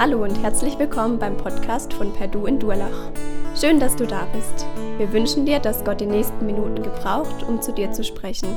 Hallo 0.00 0.24
und 0.24 0.34
herzlich 0.42 0.78
willkommen 0.78 1.18
beim 1.18 1.36
Podcast 1.36 1.92
von 1.92 2.10
Perdu 2.14 2.46
in 2.46 2.58
Durlach. 2.58 3.12
Schön, 3.54 3.78
dass 3.78 3.94
du 3.96 4.06
da 4.06 4.24
bist. 4.32 4.64
Wir 4.96 5.12
wünschen 5.12 5.44
dir, 5.44 5.58
dass 5.58 5.84
Gott 5.84 6.00
die 6.00 6.06
nächsten 6.06 6.46
Minuten 6.46 6.82
gebraucht, 6.82 7.42
um 7.42 7.60
zu 7.60 7.70
dir 7.74 7.92
zu 7.92 8.02
sprechen. 8.02 8.48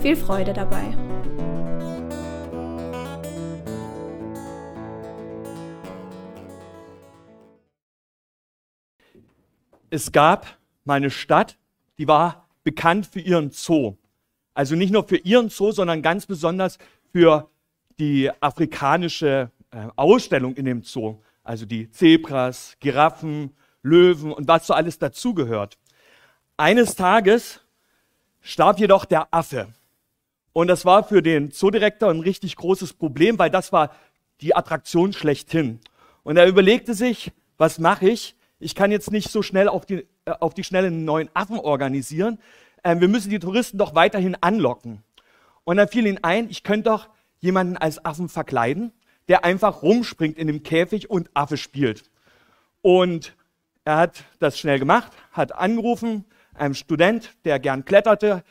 Viel 0.00 0.16
Freude 0.16 0.54
dabei. 0.54 0.96
Es 9.90 10.10
gab 10.12 10.46
mal 10.86 10.94
eine 10.94 11.10
Stadt, 11.10 11.58
die 11.98 12.08
war 12.08 12.48
bekannt 12.64 13.04
für 13.04 13.20
ihren 13.20 13.50
Zoo. 13.50 13.96
Also 14.54 14.76
nicht 14.76 14.94
nur 14.94 15.06
für 15.06 15.18
ihren 15.18 15.50
Zoo, 15.50 15.72
sondern 15.72 16.00
ganz 16.00 16.24
besonders 16.24 16.78
für 17.12 17.50
die 17.98 18.30
afrikanische 18.40 19.50
Ausstellung 19.96 20.54
in 20.54 20.64
dem 20.64 20.82
Zoo. 20.82 21.20
Also 21.42 21.66
die 21.66 21.90
Zebras, 21.90 22.76
Giraffen, 22.80 23.56
Löwen 23.82 24.32
und 24.32 24.46
was 24.46 24.66
so 24.66 24.74
alles 24.74 24.98
dazugehört. 24.98 25.78
Eines 26.56 26.94
Tages 26.94 27.60
starb 28.40 28.78
jedoch 28.78 29.04
der 29.04 29.32
Affe. 29.32 29.68
Und 30.52 30.68
das 30.68 30.84
war 30.84 31.04
für 31.04 31.22
den 31.22 31.52
Zoodirektor 31.52 32.10
ein 32.10 32.20
richtig 32.20 32.56
großes 32.56 32.94
Problem, 32.94 33.38
weil 33.38 33.50
das 33.50 33.72
war 33.72 33.94
die 34.40 34.54
Attraktion 34.54 35.12
schlechthin. 35.12 35.80
Und 36.22 36.36
er 36.36 36.46
überlegte 36.46 36.94
sich, 36.94 37.32
was 37.56 37.78
mache 37.78 38.08
ich? 38.08 38.36
Ich 38.58 38.74
kann 38.74 38.90
jetzt 38.90 39.10
nicht 39.10 39.30
so 39.30 39.42
schnell 39.42 39.68
auf 39.68 39.86
die, 39.86 40.06
äh, 40.24 40.32
auf 40.40 40.54
die 40.54 40.64
Schnelle 40.64 40.88
einen 40.88 41.04
neuen 41.04 41.30
Affen 41.34 41.58
organisieren. 41.58 42.38
Ähm, 42.84 43.00
wir 43.00 43.08
müssen 43.08 43.30
die 43.30 43.38
Touristen 43.38 43.78
doch 43.78 43.94
weiterhin 43.94 44.36
anlocken. 44.40 45.02
Und 45.64 45.76
dann 45.76 45.88
fiel 45.88 46.06
ihm 46.06 46.18
ein, 46.22 46.50
ich 46.50 46.62
könnte 46.62 46.90
doch 46.90 47.08
jemanden 47.38 47.76
als 47.76 48.04
Affen 48.04 48.28
verkleiden 48.28 48.92
der 49.30 49.44
einfach 49.44 49.82
rumspringt 49.82 50.36
in 50.36 50.48
dem 50.48 50.64
Käfig 50.64 51.08
und 51.08 51.30
Affe 51.34 51.56
spielt. 51.56 52.10
Und 52.82 53.36
er 53.84 53.96
hat 53.96 54.24
das 54.40 54.58
schnell 54.58 54.80
gemacht, 54.80 55.12
hat 55.30 55.54
angerufen, 55.54 56.24
einem 56.52 56.74
Student, 56.74 57.30
der 57.44 57.60
gern 57.60 57.84
kletterte, 57.84 58.42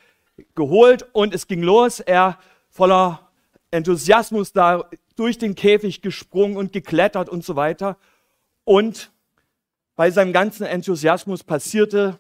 geholt 0.56 1.06
und 1.12 1.36
es 1.36 1.48
ging 1.48 1.62
los. 1.62 2.00
Er 2.00 2.40
voller 2.70 3.30
Enthusiasmus 3.72 4.54
da 4.54 4.90
durch 5.18 5.38
den 5.38 5.54
Käfig 5.54 6.02
gesprungen 6.02 6.56
und 6.56 6.72
geklettert 6.72 7.28
und 7.28 7.44
so 7.44 7.58
weiter. 7.58 7.98
Und 8.64 9.12
bei 9.98 10.12
seinem 10.12 10.32
ganzen 10.32 10.66
Enthusiasmus 10.66 11.44
passierte, 11.44 12.20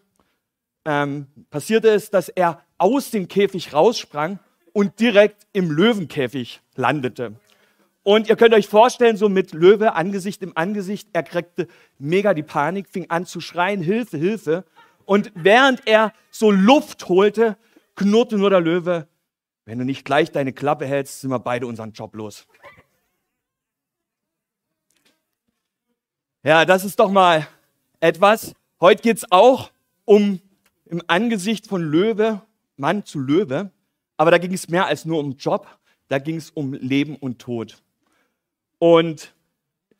ähm, 0.83 1.27
passierte 1.49 1.91
es, 1.91 2.09
dass 2.09 2.27
er 2.27 2.61
aus 2.77 3.09
dem 3.09 3.29
Käfig 3.29 3.73
raussprang 3.73 4.37
und 4.73 4.99
direkt 4.99 5.47
im 5.53 5.71
Löwenkäfig 5.71 6.59
landete. 6.75 7.39
Und 8.09 8.27
ihr 8.27 8.37
könnt 8.37 8.55
euch 8.55 8.67
vorstellen, 8.67 9.17
so 9.17 9.29
mit 9.29 9.53
Löwe, 9.53 9.93
Angesicht 9.93 10.41
im 10.41 10.57
Angesicht, 10.57 11.09
er 11.13 11.21
kriegte 11.21 11.67
mega 11.99 12.33
die 12.33 12.41
Panik, 12.41 12.89
fing 12.89 13.07
an 13.11 13.27
zu 13.27 13.39
schreien, 13.39 13.83
Hilfe, 13.83 14.17
Hilfe. 14.17 14.65
Und 15.05 15.31
während 15.35 15.85
er 15.85 16.11
so 16.31 16.49
Luft 16.49 17.07
holte, 17.07 17.55
knurrte 17.95 18.39
nur 18.39 18.49
der 18.49 18.61
Löwe, 18.61 19.07
wenn 19.65 19.77
du 19.77 19.85
nicht 19.85 20.05
gleich 20.05 20.31
deine 20.31 20.53
Klappe 20.53 20.87
hältst, 20.87 21.21
sind 21.21 21.29
wir 21.29 21.37
beide 21.37 21.67
unseren 21.67 21.91
Job 21.91 22.15
los. 22.15 22.47
Ja, 26.41 26.65
das 26.65 26.85
ist 26.85 26.99
doch 26.99 27.11
mal 27.11 27.47
etwas. 27.99 28.55
Heute 28.81 29.03
geht 29.03 29.17
es 29.17 29.31
auch 29.31 29.69
um 30.05 30.41
im 30.85 31.03
Angesicht 31.05 31.67
von 31.67 31.83
Löwe, 31.83 32.41
Mann 32.75 33.05
zu 33.05 33.19
Löwe. 33.19 33.69
Aber 34.17 34.31
da 34.31 34.39
ging 34.39 34.53
es 34.53 34.67
mehr 34.67 34.87
als 34.87 35.05
nur 35.05 35.19
um 35.19 35.37
Job, 35.37 35.67
da 36.07 36.17
ging 36.17 36.37
es 36.37 36.49
um 36.49 36.73
Leben 36.73 37.15
und 37.15 37.37
Tod. 37.37 37.83
Und 38.79 39.35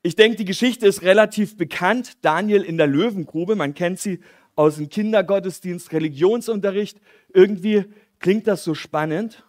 ich 0.02 0.16
denke, 0.16 0.38
die 0.38 0.46
Geschichte 0.46 0.88
ist 0.88 1.04
relativ 1.04 1.58
bekannt. 1.58 2.18
Daniel 2.22 2.64
in 2.64 2.78
der 2.78 2.88
Löwengrube, 2.88 3.56
man 3.56 3.74
kennt 3.74 4.00
sie 4.00 4.22
aus 4.56 4.78
dem 4.78 4.90
Kindergottesdienst, 4.90 5.92
Religionsunterricht. 5.92 7.00
Irgendwie 7.34 7.86
klingt 8.20 8.48
das 8.48 8.64
so 8.64 8.74
spannend 8.74 9.46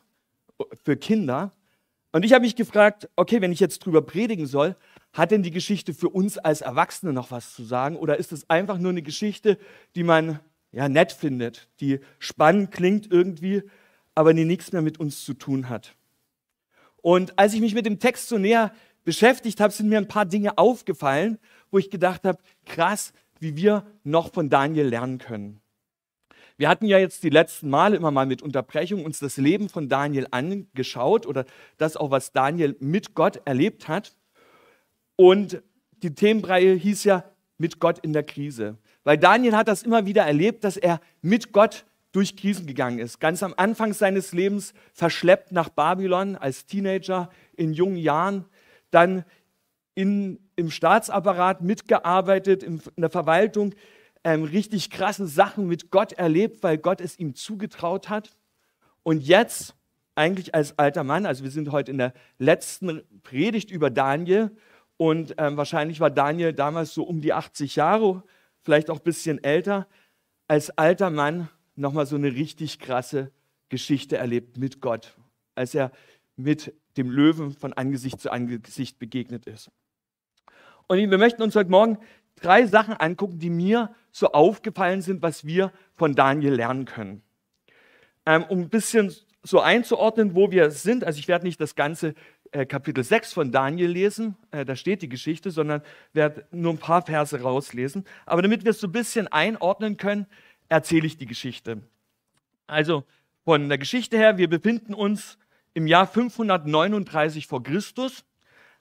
für 0.84 0.96
Kinder. 0.96 1.52
Und 2.12 2.24
ich 2.24 2.32
habe 2.32 2.42
mich 2.42 2.56
gefragt, 2.56 3.08
okay, 3.14 3.40
wenn 3.40 3.52
ich 3.52 3.60
jetzt 3.60 3.78
drüber 3.80 4.02
predigen 4.02 4.46
soll, 4.46 4.76
hat 5.12 5.30
denn 5.30 5.42
die 5.42 5.50
Geschichte 5.52 5.94
für 5.94 6.08
uns 6.08 6.38
als 6.38 6.60
Erwachsene 6.60 7.12
noch 7.12 7.30
was 7.30 7.54
zu 7.54 7.64
sagen? 7.64 7.96
Oder 7.96 8.18
ist 8.18 8.32
es 8.32 8.48
einfach 8.50 8.78
nur 8.78 8.90
eine 8.90 9.02
Geschichte, 9.02 9.58
die 9.94 10.02
man 10.02 10.40
ja 10.72 10.88
nett 10.88 11.12
findet, 11.12 11.68
die 11.80 12.00
spannend 12.18 12.70
klingt 12.72 13.10
irgendwie, 13.10 13.62
aber 14.14 14.34
die 14.34 14.44
nichts 14.44 14.72
mehr 14.72 14.82
mit 14.82 14.98
uns 14.98 15.24
zu 15.24 15.34
tun 15.34 15.68
hat? 15.68 15.94
Und 17.02 17.38
als 17.38 17.54
ich 17.54 17.60
mich 17.60 17.74
mit 17.74 17.86
dem 17.86 17.98
Text 17.98 18.28
so 18.28 18.38
näher 18.38 18.72
beschäftigt 19.04 19.60
habe, 19.60 19.72
sind 19.72 19.88
mir 19.88 19.98
ein 19.98 20.08
paar 20.08 20.26
Dinge 20.26 20.58
aufgefallen, 20.58 21.38
wo 21.70 21.78
ich 21.78 21.90
gedacht 21.90 22.24
habe, 22.24 22.38
krass, 22.66 23.12
wie 23.38 23.56
wir 23.56 23.86
noch 24.04 24.32
von 24.32 24.50
Daniel 24.50 24.86
lernen 24.86 25.18
können. 25.18 25.60
Wir 26.56 26.68
hatten 26.68 26.84
ja 26.84 26.98
jetzt 26.98 27.22
die 27.22 27.30
letzten 27.30 27.70
Male 27.70 27.96
immer 27.96 28.10
mal 28.10 28.26
mit 28.26 28.42
Unterbrechung 28.42 29.04
uns 29.06 29.18
das 29.18 29.38
Leben 29.38 29.70
von 29.70 29.88
Daniel 29.88 30.26
angeschaut 30.30 31.26
oder 31.26 31.46
das 31.78 31.96
auch, 31.96 32.10
was 32.10 32.32
Daniel 32.32 32.76
mit 32.80 33.14
Gott 33.14 33.40
erlebt 33.46 33.88
hat. 33.88 34.14
Und 35.16 35.62
die 36.02 36.14
Themenreihe 36.14 36.74
hieß 36.74 37.04
ja 37.04 37.24
mit 37.56 37.80
Gott 37.80 37.98
in 38.00 38.12
der 38.12 38.24
Krise. 38.24 38.76
Weil 39.04 39.16
Daniel 39.16 39.56
hat 39.56 39.68
das 39.68 39.82
immer 39.82 40.04
wieder 40.04 40.24
erlebt, 40.24 40.64
dass 40.64 40.76
er 40.76 41.00
mit 41.22 41.52
Gott 41.52 41.86
durch 42.12 42.36
Krisen 42.36 42.66
gegangen 42.66 42.98
ist. 42.98 43.20
Ganz 43.20 43.42
am 43.42 43.54
Anfang 43.56 43.94
seines 43.94 44.32
Lebens 44.32 44.74
verschleppt 44.92 45.52
nach 45.52 45.70
Babylon 45.70 46.36
als 46.36 46.66
Teenager 46.66 47.30
in 47.56 47.72
jungen 47.72 47.96
Jahren, 47.96 48.44
dann 48.90 49.24
in, 49.94 50.38
im 50.56 50.70
Staatsapparat 50.70 51.62
mitgearbeitet, 51.62 52.62
in, 52.62 52.80
in 52.96 53.00
der 53.00 53.10
Verwaltung, 53.10 53.74
ähm, 54.24 54.44
richtig 54.44 54.90
krasse 54.90 55.26
Sachen 55.26 55.66
mit 55.66 55.90
Gott 55.90 56.12
erlebt, 56.12 56.62
weil 56.62 56.78
Gott 56.78 57.00
es 57.00 57.18
ihm 57.18 57.34
zugetraut 57.34 58.08
hat. 58.08 58.36
Und 59.02 59.22
jetzt, 59.22 59.74
eigentlich 60.14 60.54
als 60.54 60.78
alter 60.78 61.04
Mann, 61.04 61.24
also 61.24 61.44
wir 61.44 61.50
sind 61.50 61.72
heute 61.72 61.90
in 61.90 61.98
der 61.98 62.12
letzten 62.38 63.02
Predigt 63.22 63.70
über 63.70 63.90
Daniel 63.90 64.50
und 64.96 65.34
ähm, 65.38 65.56
wahrscheinlich 65.56 66.00
war 66.00 66.10
Daniel 66.10 66.52
damals 66.52 66.92
so 66.92 67.04
um 67.04 67.22
die 67.22 67.32
80 67.32 67.76
Jahre, 67.76 68.22
vielleicht 68.62 68.90
auch 68.90 68.98
ein 68.98 69.04
bisschen 69.04 69.42
älter, 69.42 69.86
als 70.46 70.70
alter 70.76 71.08
Mann 71.08 71.48
nochmal 71.74 72.04
so 72.06 72.16
eine 72.16 72.34
richtig 72.34 72.78
krasse 72.78 73.30
Geschichte 73.70 74.18
erlebt 74.18 74.58
mit 74.58 74.80
Gott, 74.82 75.16
als 75.54 75.74
er 75.74 75.92
mit 76.36 76.74
dem 76.96 77.10
Löwen 77.10 77.52
von 77.52 77.72
Angesicht 77.72 78.20
zu 78.20 78.30
Angesicht 78.30 78.98
begegnet 78.98 79.46
ist. 79.46 79.70
Und 80.88 80.98
wir 80.98 81.18
möchten 81.18 81.42
uns 81.42 81.54
heute 81.54 81.70
Morgen 81.70 81.98
drei 82.36 82.66
Sachen 82.66 82.94
angucken, 82.94 83.38
die 83.38 83.50
mir 83.50 83.94
so 84.10 84.32
aufgefallen 84.32 85.02
sind, 85.02 85.22
was 85.22 85.44
wir 85.44 85.72
von 85.94 86.14
Daniel 86.14 86.54
lernen 86.54 86.84
können. 86.84 87.22
Ähm, 88.26 88.44
um 88.48 88.60
ein 88.60 88.68
bisschen 88.68 89.14
so 89.42 89.60
einzuordnen, 89.60 90.34
wo 90.34 90.50
wir 90.50 90.70
sind, 90.70 91.04
also 91.04 91.18
ich 91.18 91.28
werde 91.28 91.46
nicht 91.46 91.60
das 91.60 91.74
ganze 91.74 92.14
äh, 92.52 92.66
Kapitel 92.66 93.04
6 93.04 93.32
von 93.32 93.52
Daniel 93.52 93.90
lesen, 93.90 94.36
äh, 94.50 94.64
da 94.64 94.76
steht 94.76 95.02
die 95.02 95.08
Geschichte, 95.08 95.50
sondern 95.50 95.82
werde 96.12 96.46
nur 96.50 96.72
ein 96.72 96.78
paar 96.78 97.02
Verse 97.02 97.40
rauslesen. 97.40 98.04
Aber 98.26 98.42
damit 98.42 98.64
wir 98.64 98.72
es 98.72 98.80
so 98.80 98.88
ein 98.88 98.92
bisschen 98.92 99.28
einordnen 99.28 99.96
können, 99.96 100.26
erzähle 100.68 101.06
ich 101.06 101.16
die 101.16 101.26
Geschichte. 101.26 101.82
Also 102.66 103.04
von 103.44 103.68
der 103.68 103.78
Geschichte 103.78 104.16
her, 104.16 104.36
wir 104.38 104.48
befinden 104.48 104.94
uns 104.94 105.38
im 105.74 105.86
Jahr 105.86 106.06
539 106.06 107.46
vor 107.46 107.62
Christus. 107.62 108.24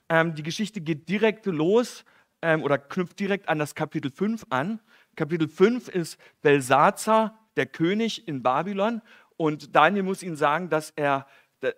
Ähm, 0.08 0.34
die 0.34 0.42
Geschichte 0.42 0.80
geht 0.80 1.08
direkt 1.08 1.46
los 1.46 2.04
ähm, 2.42 2.62
oder 2.62 2.78
knüpft 2.78 3.18
direkt 3.20 3.48
an 3.48 3.58
das 3.58 3.74
Kapitel 3.74 4.10
5 4.10 4.46
an. 4.50 4.80
Kapitel 5.16 5.48
5 5.48 5.88
ist 5.88 6.18
Belsazar, 6.42 7.38
der 7.56 7.66
König 7.66 8.26
in 8.26 8.42
Babylon. 8.42 9.02
Und 9.36 9.74
Daniel 9.74 10.02
muss 10.02 10.22
ihnen 10.22 10.36
sagen, 10.36 10.68
dass, 10.68 10.90
er, 10.96 11.26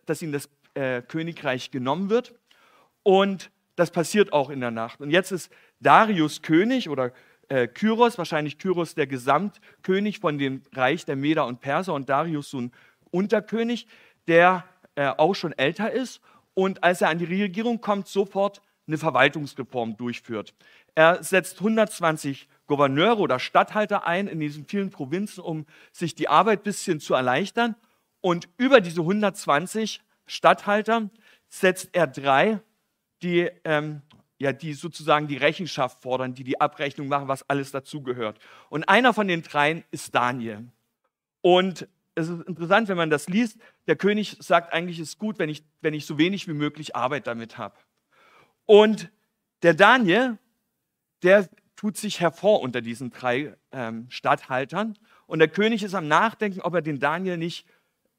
dass 0.07 0.23
ihm 0.23 0.33
das 0.33 0.49
äh, 0.75 1.03
Königreich 1.03 1.71
genommen 1.71 2.11
wird. 2.11 2.35
Und 3.03 3.51
das 3.77 3.91
passiert 3.91 4.33
auch 4.33 4.51
in 4.51 4.61
der 4.61 4.71
Nacht. 4.71 5.01
Und 5.01 5.11
jetzt 5.11 5.33
ist 5.33 5.53
Darius 5.81 6.43
König 6.43 6.89
oder 6.89 7.13
äh, 7.49 7.67
Kyros, 7.67 8.19
wahrscheinlich 8.19 8.59
Kyros 8.59 8.95
der 8.95 9.07
Gesamtkönig 9.07 10.21
von 10.21 10.39
dem 10.39 10.63
Reich 10.73 11.05
der 11.05 11.17
Meder 11.17 11.47
und 11.47 11.61
Perser 11.61 11.95
und 11.95 12.09
Darius 12.09 12.51
so 12.51 12.61
ein 12.61 12.73
Unterkönig, 13.11 13.87
der 14.27 14.65
äh, 14.95 15.07
auch 15.07 15.35
schon 15.35 15.53
älter 15.53 15.91
ist 15.91 16.21
und 16.55 16.85
als 16.85 17.01
er 17.01 17.09
an 17.09 17.19
die 17.19 17.25
Regierung 17.25 17.81
kommt, 17.81 18.09
sofort 18.09 18.61
eine 18.87 18.99
Verwaltungsreform 18.99 19.97
durchführt. 19.97 20.55
Er 20.95 21.23
setzt 21.23 21.59
120 21.59 22.49
Gouverneure 22.67 23.19
oder 23.19 23.39
Statthalter 23.39 24.07
ein 24.07 24.27
in 24.27 24.41
diesen 24.41 24.67
vielen 24.67 24.91
Provinzen, 24.91 25.43
um 25.43 25.67
sich 25.93 26.15
die 26.15 26.29
Arbeit 26.29 26.61
ein 26.61 26.65
bisschen 26.65 27.01
zu 27.01 27.15
erleichtern. 27.15 27.75
Und 28.21 28.49
über 28.57 28.81
diese 28.81 29.01
120 29.01 30.03
Statthalter 30.27 31.11
setzt 31.49 31.91
er 31.93 32.07
drei, 32.07 32.61
die, 33.23 33.51
ähm, 33.65 34.03
ja, 34.39 34.53
die 34.53 34.75
sozusagen 34.75 35.29
die 35.29 35.37
Rechenschaft 35.37 36.03
fordern, 36.03 36.35
die 36.35 36.45
die 36.45 36.61
Abrechnung 36.61 37.09
machen, 37.09 37.29
was 37.29 37.49
alles 37.49 37.71
dazugehört. 37.71 38.39
Und 38.69 38.85
einer 38.89 39.15
von 39.15 39.29
den 39.29 39.43
dreien 39.43 39.85
ist 39.91 40.15
Daniel. 40.15 40.67
Und 41.41 41.89
es 42.15 42.29
ist 42.29 42.47
interessant, 42.47 42.89
wenn 42.89 42.97
man 42.97 43.11
das 43.11 43.29
liest. 43.29 43.59
Der 43.87 43.97
König 43.97 44.37
sagt 44.41 44.73
eigentlich, 44.73 44.99
es 44.99 45.11
ist 45.11 45.19
gut, 45.19 45.39
wenn 45.39 45.49
ich, 45.49 45.65
wenn 45.81 45.95
ich 45.95 46.07
so 46.07 46.19
wenig 46.19 46.47
wie 46.49 46.53
möglich 46.53 46.95
Arbeit 46.95 47.27
damit 47.27 47.59
habe. 47.59 47.77
Und 48.67 49.11
Der 49.63 49.75
Daniel, 49.75 50.39
der 51.23 51.49
tut 51.77 51.97
sich 51.97 52.21
hervor 52.21 52.61
unter 52.61 52.81
diesen 52.81 53.11
drei 53.11 53.57
ähm, 53.71 54.07
Statthaltern. 54.11 54.99
Und 55.27 55.39
der 55.39 55.49
König 55.49 55.83
ist 55.83 55.95
am 55.95 56.09
Nachdenken, 56.09 56.61
ob 56.61 56.75
er 56.75 56.83
den 56.83 56.99
Daniel 56.99 57.37
nicht 57.37 57.67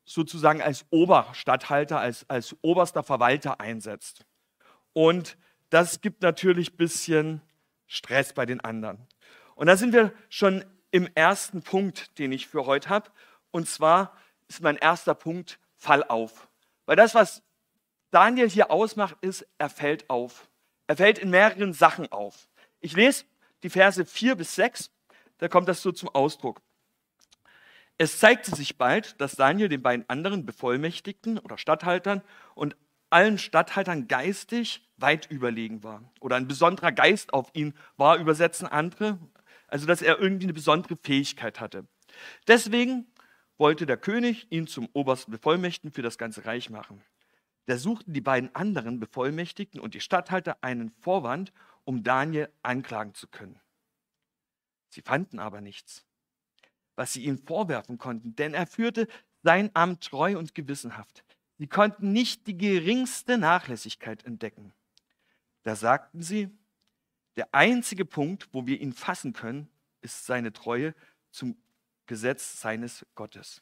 sozusagen 0.06 0.62
als 0.62 0.86
Oberstatthalter, 0.90 2.00
als, 2.00 2.30
als 2.30 2.56
oberster 2.62 3.04
Verwalter 3.04 3.60
einsetzt. 3.60 4.26
Und 4.94 5.38
das 5.70 6.02
gibt 6.02 6.22
natürlich 6.22 6.74
ein 6.74 6.78
bisschen 6.78 7.42
Stress 7.88 8.34
bei 8.34 8.46
den 8.46 8.62
anderen. 8.62 9.08
Und 9.56 9.68
da 9.68 9.78
sind 9.78 9.94
wir 9.94 10.14
schon 10.30 10.64
im 10.92 11.08
ersten 11.16 11.62
Punkt, 11.62 12.18
den 12.20 12.32
ich 12.32 12.48
für 12.48 12.66
heute 12.66 12.90
habe. 12.90 13.10
Und 13.54 13.70
zwar 13.70 14.18
ist 14.48 14.62
mein 14.62 14.78
erster 14.78 15.14
Punkt, 15.14 15.60
fall 15.78 16.04
auf. 16.04 16.50
Weil 16.88 16.96
das, 16.96 17.14
was 17.14 17.44
Daniel 18.10 18.50
hier 18.50 18.72
ausmacht, 18.72 19.16
ist, 19.22 19.48
er 19.60 19.70
fällt 19.70 20.10
auf. 20.10 20.50
Er 20.88 20.98
fällt 20.98 21.20
in 21.20 21.30
mehreren 21.30 21.72
Sachen 21.72 22.12
auf. 22.12 22.50
Ich 22.82 22.94
lese 22.94 23.26
die 23.62 23.70
Verse 23.70 24.04
4 24.04 24.36
bis 24.36 24.56
6, 24.56 24.90
da 25.38 25.48
kommt 25.48 25.68
das 25.68 25.84
so 25.84 25.92
zum 25.92 26.10
Ausdruck. 26.10 26.62
Es 28.00 28.20
zeigte 28.20 28.56
sich 28.56 28.78
bald, 28.78 29.22
dass 29.22 29.36
Daniel 29.36 29.70
den 29.70 29.84
beiden 29.84 30.10
anderen 30.10 30.48
Bevollmächtigten 30.48 31.38
oder 31.38 31.60
Statthaltern 31.60 32.24
und 32.56 32.76
allen 33.12 33.38
Statthaltern 33.38 34.08
geistig 34.08 34.90
weit 34.98 35.30
überlegen 35.30 35.84
war. 35.84 36.12
Oder 36.20 36.38
ein 36.38 36.48
besonderer 36.48 36.92
Geist 36.92 37.34
auf 37.34 37.52
ihn 37.54 37.76
war, 37.98 38.18
übersetzen 38.18 38.68
andere. 38.68 39.20
Also, 39.68 39.86
dass 39.86 40.02
er 40.02 40.20
irgendwie 40.20 40.46
eine 40.46 40.54
besondere 40.54 40.98
Fähigkeit 40.98 41.60
hatte. 41.60 41.86
Deswegen 42.48 43.08
wollte 43.58 43.86
der 43.86 43.98
König 43.98 44.48
ihn 44.52 44.68
zum 44.68 44.90
obersten 44.94 45.32
Bevollmächtigten 45.32 45.92
für 45.92 46.02
das 46.02 46.18
ganze 46.18 46.46
Reich 46.46 46.70
machen. 46.70 47.04
Da 47.66 47.78
suchten 47.78 48.14
die 48.14 48.22
beiden 48.22 48.54
anderen 48.56 49.00
Bevollmächtigten 49.00 49.80
und 49.80 49.94
die 49.94 50.02
Statthalter 50.02 50.58
einen 50.62 50.92
Vorwand, 51.00 51.54
um 51.86 52.04
Daniel 52.04 52.50
anklagen 52.62 53.14
zu 53.14 53.28
können. 53.28 53.60
Sie 54.90 55.02
fanden 55.02 55.40
aber 55.40 55.62
nichts, 55.62 56.06
was 56.96 57.14
sie 57.14 57.24
ihm 57.24 57.38
vorwerfen 57.38 57.98
konnten, 57.98 58.36
denn 58.36 58.54
er 58.54 58.68
führte 58.68 59.08
sein 59.44 59.72
Amt 59.74 60.04
treu 60.04 60.38
und 60.38 60.56
gewissenhaft. 60.56 61.24
Sie 61.58 61.68
konnten 61.68 62.12
nicht 62.12 62.48
die 62.48 62.58
geringste 62.58 63.38
Nachlässigkeit 63.38 64.26
entdecken. 64.26 64.74
Da 65.64 65.76
sagten 65.76 66.22
sie, 66.22 66.50
der 67.36 67.54
einzige 67.54 68.06
Punkt, 68.06 68.50
wo 68.52 68.68
wir 68.68 68.80
ihn 68.80 68.94
fassen 68.94 69.34
können, 69.34 69.70
ist 70.02 70.26
seine 70.26 70.54
Treue 70.54 70.94
zum 71.32 71.58
Gesetz 72.08 72.60
seines 72.60 73.06
Gottes. 73.16 73.62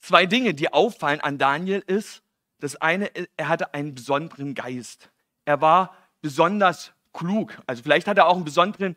Zwei 0.00 0.26
Dinge, 0.26 0.54
die 0.54 0.72
auffallen 0.72 1.20
an 1.20 1.38
Daniel, 1.38 1.82
ist, 1.86 2.22
das 2.58 2.76
eine, 2.76 3.10
er 3.36 3.48
hatte 3.48 3.74
einen 3.74 3.94
besonderen 3.94 4.54
Geist. 4.54 5.10
Er 5.44 5.60
war 5.60 5.96
besonders 6.20 6.92
klug. 7.12 7.58
Also 7.66 7.82
vielleicht 7.82 8.06
hat 8.06 8.18
er 8.18 8.26
auch 8.26 8.36
einen 8.36 8.44
besonderen 8.44 8.96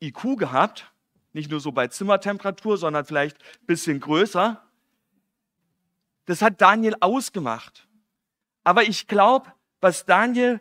IQ 0.00 0.36
gehabt, 0.36 0.90
nicht 1.32 1.50
nur 1.50 1.60
so 1.60 1.72
bei 1.72 1.88
Zimmertemperatur, 1.88 2.76
sondern 2.76 3.04
vielleicht 3.04 3.36
ein 3.38 3.66
bisschen 3.66 4.00
größer. 4.00 4.62
Das 6.26 6.42
hat 6.42 6.60
Daniel 6.60 6.96
ausgemacht. 7.00 7.88
Aber 8.64 8.82
ich 8.82 9.06
glaube, 9.06 9.52
was 9.80 10.04
Daniel 10.04 10.60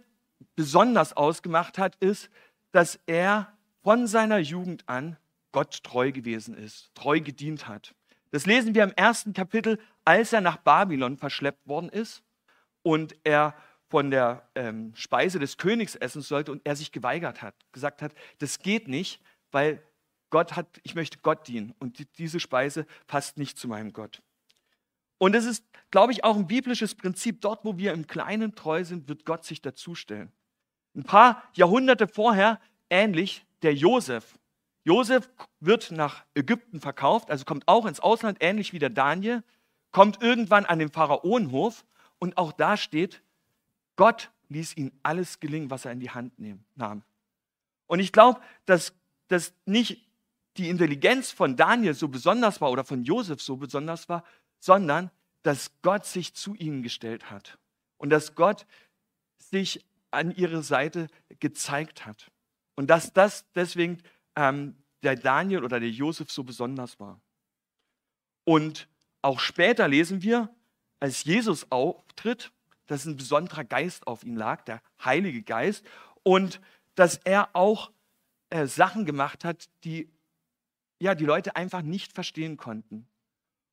besonders 0.55 1.13
ausgemacht 1.13 1.77
hat, 1.77 1.95
ist, 1.97 2.29
dass 2.71 2.99
er 3.05 3.51
von 3.83 4.07
seiner 4.07 4.37
Jugend 4.37 4.87
an 4.87 5.17
Gott 5.57 5.81
treu 5.81 6.11
gewesen 6.11 6.53
ist, 6.53 6.93
treu 6.93 7.19
gedient 7.19 7.67
hat. 7.67 7.95
Das 8.29 8.45
lesen 8.45 8.75
wir 8.75 8.83
im 8.83 8.91
ersten 8.91 9.33
Kapitel, 9.33 9.79
als 10.05 10.31
er 10.31 10.39
nach 10.39 10.57
Babylon 10.57 11.17
verschleppt 11.17 11.67
worden 11.67 11.89
ist 11.89 12.21
und 12.83 13.15
er 13.23 13.55
von 13.89 14.11
der 14.11 14.47
ähm, 14.53 14.93
Speise 14.93 15.39
des 15.39 15.57
Königs 15.57 15.95
essen 15.95 16.21
sollte 16.21 16.51
und 16.51 16.61
er 16.63 16.75
sich 16.75 16.91
geweigert 16.91 17.41
hat, 17.41 17.55
gesagt 17.71 18.03
hat, 18.03 18.13
das 18.37 18.59
geht 18.59 18.87
nicht, 18.87 19.19
weil 19.49 19.81
Gott 20.29 20.55
hat, 20.55 20.79
ich 20.83 20.93
möchte 20.93 21.17
Gott 21.23 21.47
dienen 21.47 21.73
und 21.79 21.97
die, 21.97 22.05
diese 22.05 22.39
Speise 22.39 22.85
passt 23.07 23.39
nicht 23.39 23.57
zu 23.57 23.67
meinem 23.67 23.93
Gott. 23.93 24.21
Und 25.17 25.33
es 25.33 25.45
ist, 25.45 25.65
glaube 25.89 26.11
ich, 26.11 26.23
auch 26.23 26.35
ein 26.35 26.45
biblisches 26.45 26.93
Prinzip. 26.93 27.41
Dort, 27.41 27.65
wo 27.65 27.79
wir 27.79 27.93
im 27.93 28.05
Kleinen 28.05 28.53
treu 28.53 28.83
sind, 28.83 29.07
wird 29.07 29.25
Gott 29.25 29.43
sich 29.43 29.59
dazustellen. 29.59 30.31
Ein 30.95 31.03
paar 31.03 31.41
Jahrhunderte 31.55 32.07
vorher 32.07 32.61
ähnlich 32.91 33.43
der 33.63 33.73
Josef. 33.73 34.37
Josef 34.87 35.29
wird 35.59 35.91
nach 35.91 36.23
Ägypten 36.33 36.79
verkauft, 36.79 37.29
also 37.29 37.43
kommt 37.43 37.67
auch 37.67 37.85
ins 37.85 37.99
Ausland, 37.99 38.37
ähnlich 38.39 38.71
wie 38.71 38.79
der 38.79 38.89
Daniel, 38.89 39.43
kommt 39.91 40.21
irgendwann 40.21 40.65
an 40.65 40.79
den 40.79 40.89
Pharaonenhof 40.89 41.85
und 42.19 42.37
auch 42.37 42.53
da 42.53 42.77
steht, 42.77 43.21
Gott 43.97 44.31
ließ 44.47 44.77
ihm 44.77 44.93
alles 45.03 45.41
gelingen, 45.41 45.69
was 45.69 45.83
er 45.83 45.91
in 45.91 45.99
die 45.99 46.11
Hand 46.11 46.31
nahm. 46.75 47.03
Und 47.87 47.99
ich 47.99 48.13
glaube, 48.13 48.39
dass, 48.65 48.93
dass 49.27 49.53
nicht 49.65 50.09
die 50.55 50.69
Intelligenz 50.69 51.31
von 51.31 51.57
Daniel 51.57 51.93
so 51.93 52.07
besonders 52.07 52.61
war 52.61 52.71
oder 52.71 52.85
von 52.85 53.03
Josef 53.03 53.41
so 53.41 53.57
besonders 53.57 54.07
war, 54.07 54.23
sondern 54.57 55.11
dass 55.43 55.73
Gott 55.81 56.05
sich 56.05 56.33
zu 56.33 56.55
ihnen 56.55 56.81
gestellt 56.81 57.29
hat 57.29 57.57
und 57.97 58.09
dass 58.09 58.35
Gott 58.35 58.65
sich 59.37 59.85
an 60.11 60.31
ihre 60.31 60.63
Seite 60.63 61.07
gezeigt 61.41 62.05
hat. 62.05 62.31
Und 62.75 62.87
dass 62.87 63.11
das 63.11 63.51
deswegen 63.53 64.01
ähm, 64.37 64.77
der 65.03 65.17
Daniel 65.17 65.65
oder 65.65 65.79
der 65.81 65.89
Josef 65.89 66.31
so 66.31 66.43
besonders 66.43 66.99
war. 66.99 67.19
Und 68.45 68.87
auch 69.21 69.39
später 69.41 69.87
lesen 69.89 70.21
wir, 70.21 70.49
als 70.99 71.25
Jesus 71.25 71.69
auftritt, 71.69 72.51
dass 72.85 73.05
ein 73.05 73.17
besonderer 73.17 73.65
Geist 73.65 74.07
auf 74.07 74.23
ihn 74.23 74.35
lag, 74.35 74.63
der 74.63 74.81
Heilige 75.03 75.43
Geist, 75.43 75.85
und 76.23 76.61
dass 76.95 77.17
er 77.17 77.49
auch 77.53 77.91
äh, 78.49 78.65
Sachen 78.65 79.05
gemacht 79.05 79.43
hat, 79.43 79.67
die 79.83 80.09
ja, 80.99 81.13
die 81.13 81.25
Leute 81.25 81.55
einfach 81.55 81.81
nicht 81.81 82.13
verstehen 82.13 82.57
konnten. 82.57 83.07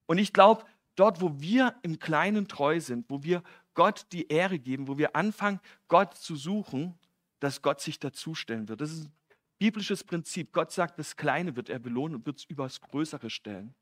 Und 0.06 0.18
ich 0.18 0.32
glaube, 0.32 0.64
dort, 0.96 1.20
wo 1.20 1.40
wir 1.40 1.74
im 1.82 1.98
Kleinen 1.98 2.48
treu 2.48 2.80
sind, 2.80 3.08
wo 3.08 3.22
wir 3.22 3.42
Gott 3.74 4.06
die 4.12 4.28
Ehre 4.28 4.58
geben, 4.58 4.88
wo 4.88 4.98
wir 4.98 5.16
anfangen, 5.16 5.60
Gott 5.88 6.14
zu 6.14 6.36
suchen, 6.36 6.98
dass 7.40 7.62
Gott 7.62 7.80
sich 7.80 7.98
dazustellen 7.98 8.68
wird. 8.68 8.80
Das 8.80 8.92
ist 8.92 9.06
ein 9.06 9.12
biblisches 9.58 10.04
Prinzip. 10.04 10.52
Gott 10.52 10.72
sagt, 10.72 10.98
das 10.98 11.16
Kleine 11.16 11.56
wird 11.56 11.68
er 11.68 11.78
belohnen 11.78 12.16
und 12.16 12.26
wird 12.26 12.38
es 12.38 12.44
übers 12.44 12.80
Größere 12.80 13.30
stellen. 13.30 13.74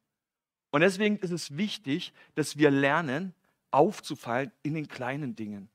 Und 0.70 0.80
deswegen 0.80 1.18
ist 1.18 1.30
es 1.30 1.56
wichtig, 1.56 2.12
dass 2.34 2.56
wir 2.56 2.70
lernen, 2.70 3.34
aufzufallen 3.70 4.52
in 4.62 4.74
den 4.74 4.88
kleinen 4.88 5.34
Dingen. 5.34 5.68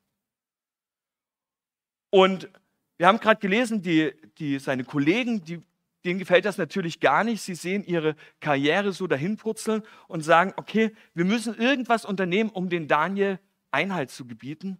Und 2.09 2.49
wir 2.97 3.07
haben 3.07 3.19
gerade 3.19 3.39
gelesen, 3.39 3.81
die, 3.81 4.13
die, 4.37 4.59
seine 4.59 4.83
Kollegen, 4.83 5.43
die, 5.43 5.61
denen 6.03 6.19
gefällt 6.19 6.45
das 6.45 6.57
natürlich 6.57 6.99
gar 6.99 7.23
nicht. 7.23 7.41
Sie 7.41 7.55
sehen 7.55 7.83
ihre 7.83 8.15
Karriere 8.39 8.91
so 8.91 9.07
dahinpurzeln 9.07 9.83
und 10.07 10.21
sagen, 10.21 10.53
okay, 10.57 10.95
wir 11.13 11.25
müssen 11.25 11.55
irgendwas 11.55 12.05
unternehmen, 12.05 12.49
um 12.49 12.69
den 12.69 12.87
Daniel 12.87 13.39
Einhalt 13.71 14.09
zu 14.09 14.25
gebieten. 14.25 14.79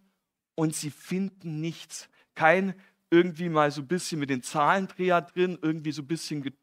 Und 0.54 0.74
sie 0.74 0.90
finden 0.90 1.60
nichts. 1.60 2.08
Kein 2.34 2.74
irgendwie 3.10 3.48
mal 3.48 3.70
so 3.70 3.82
ein 3.82 3.88
bisschen 3.88 4.20
mit 4.20 4.30
den 4.30 4.42
Zahlendreher 4.42 5.22
drin, 5.22 5.58
irgendwie 5.60 5.92
so 5.92 6.02
ein 6.02 6.06
bisschen 6.06 6.56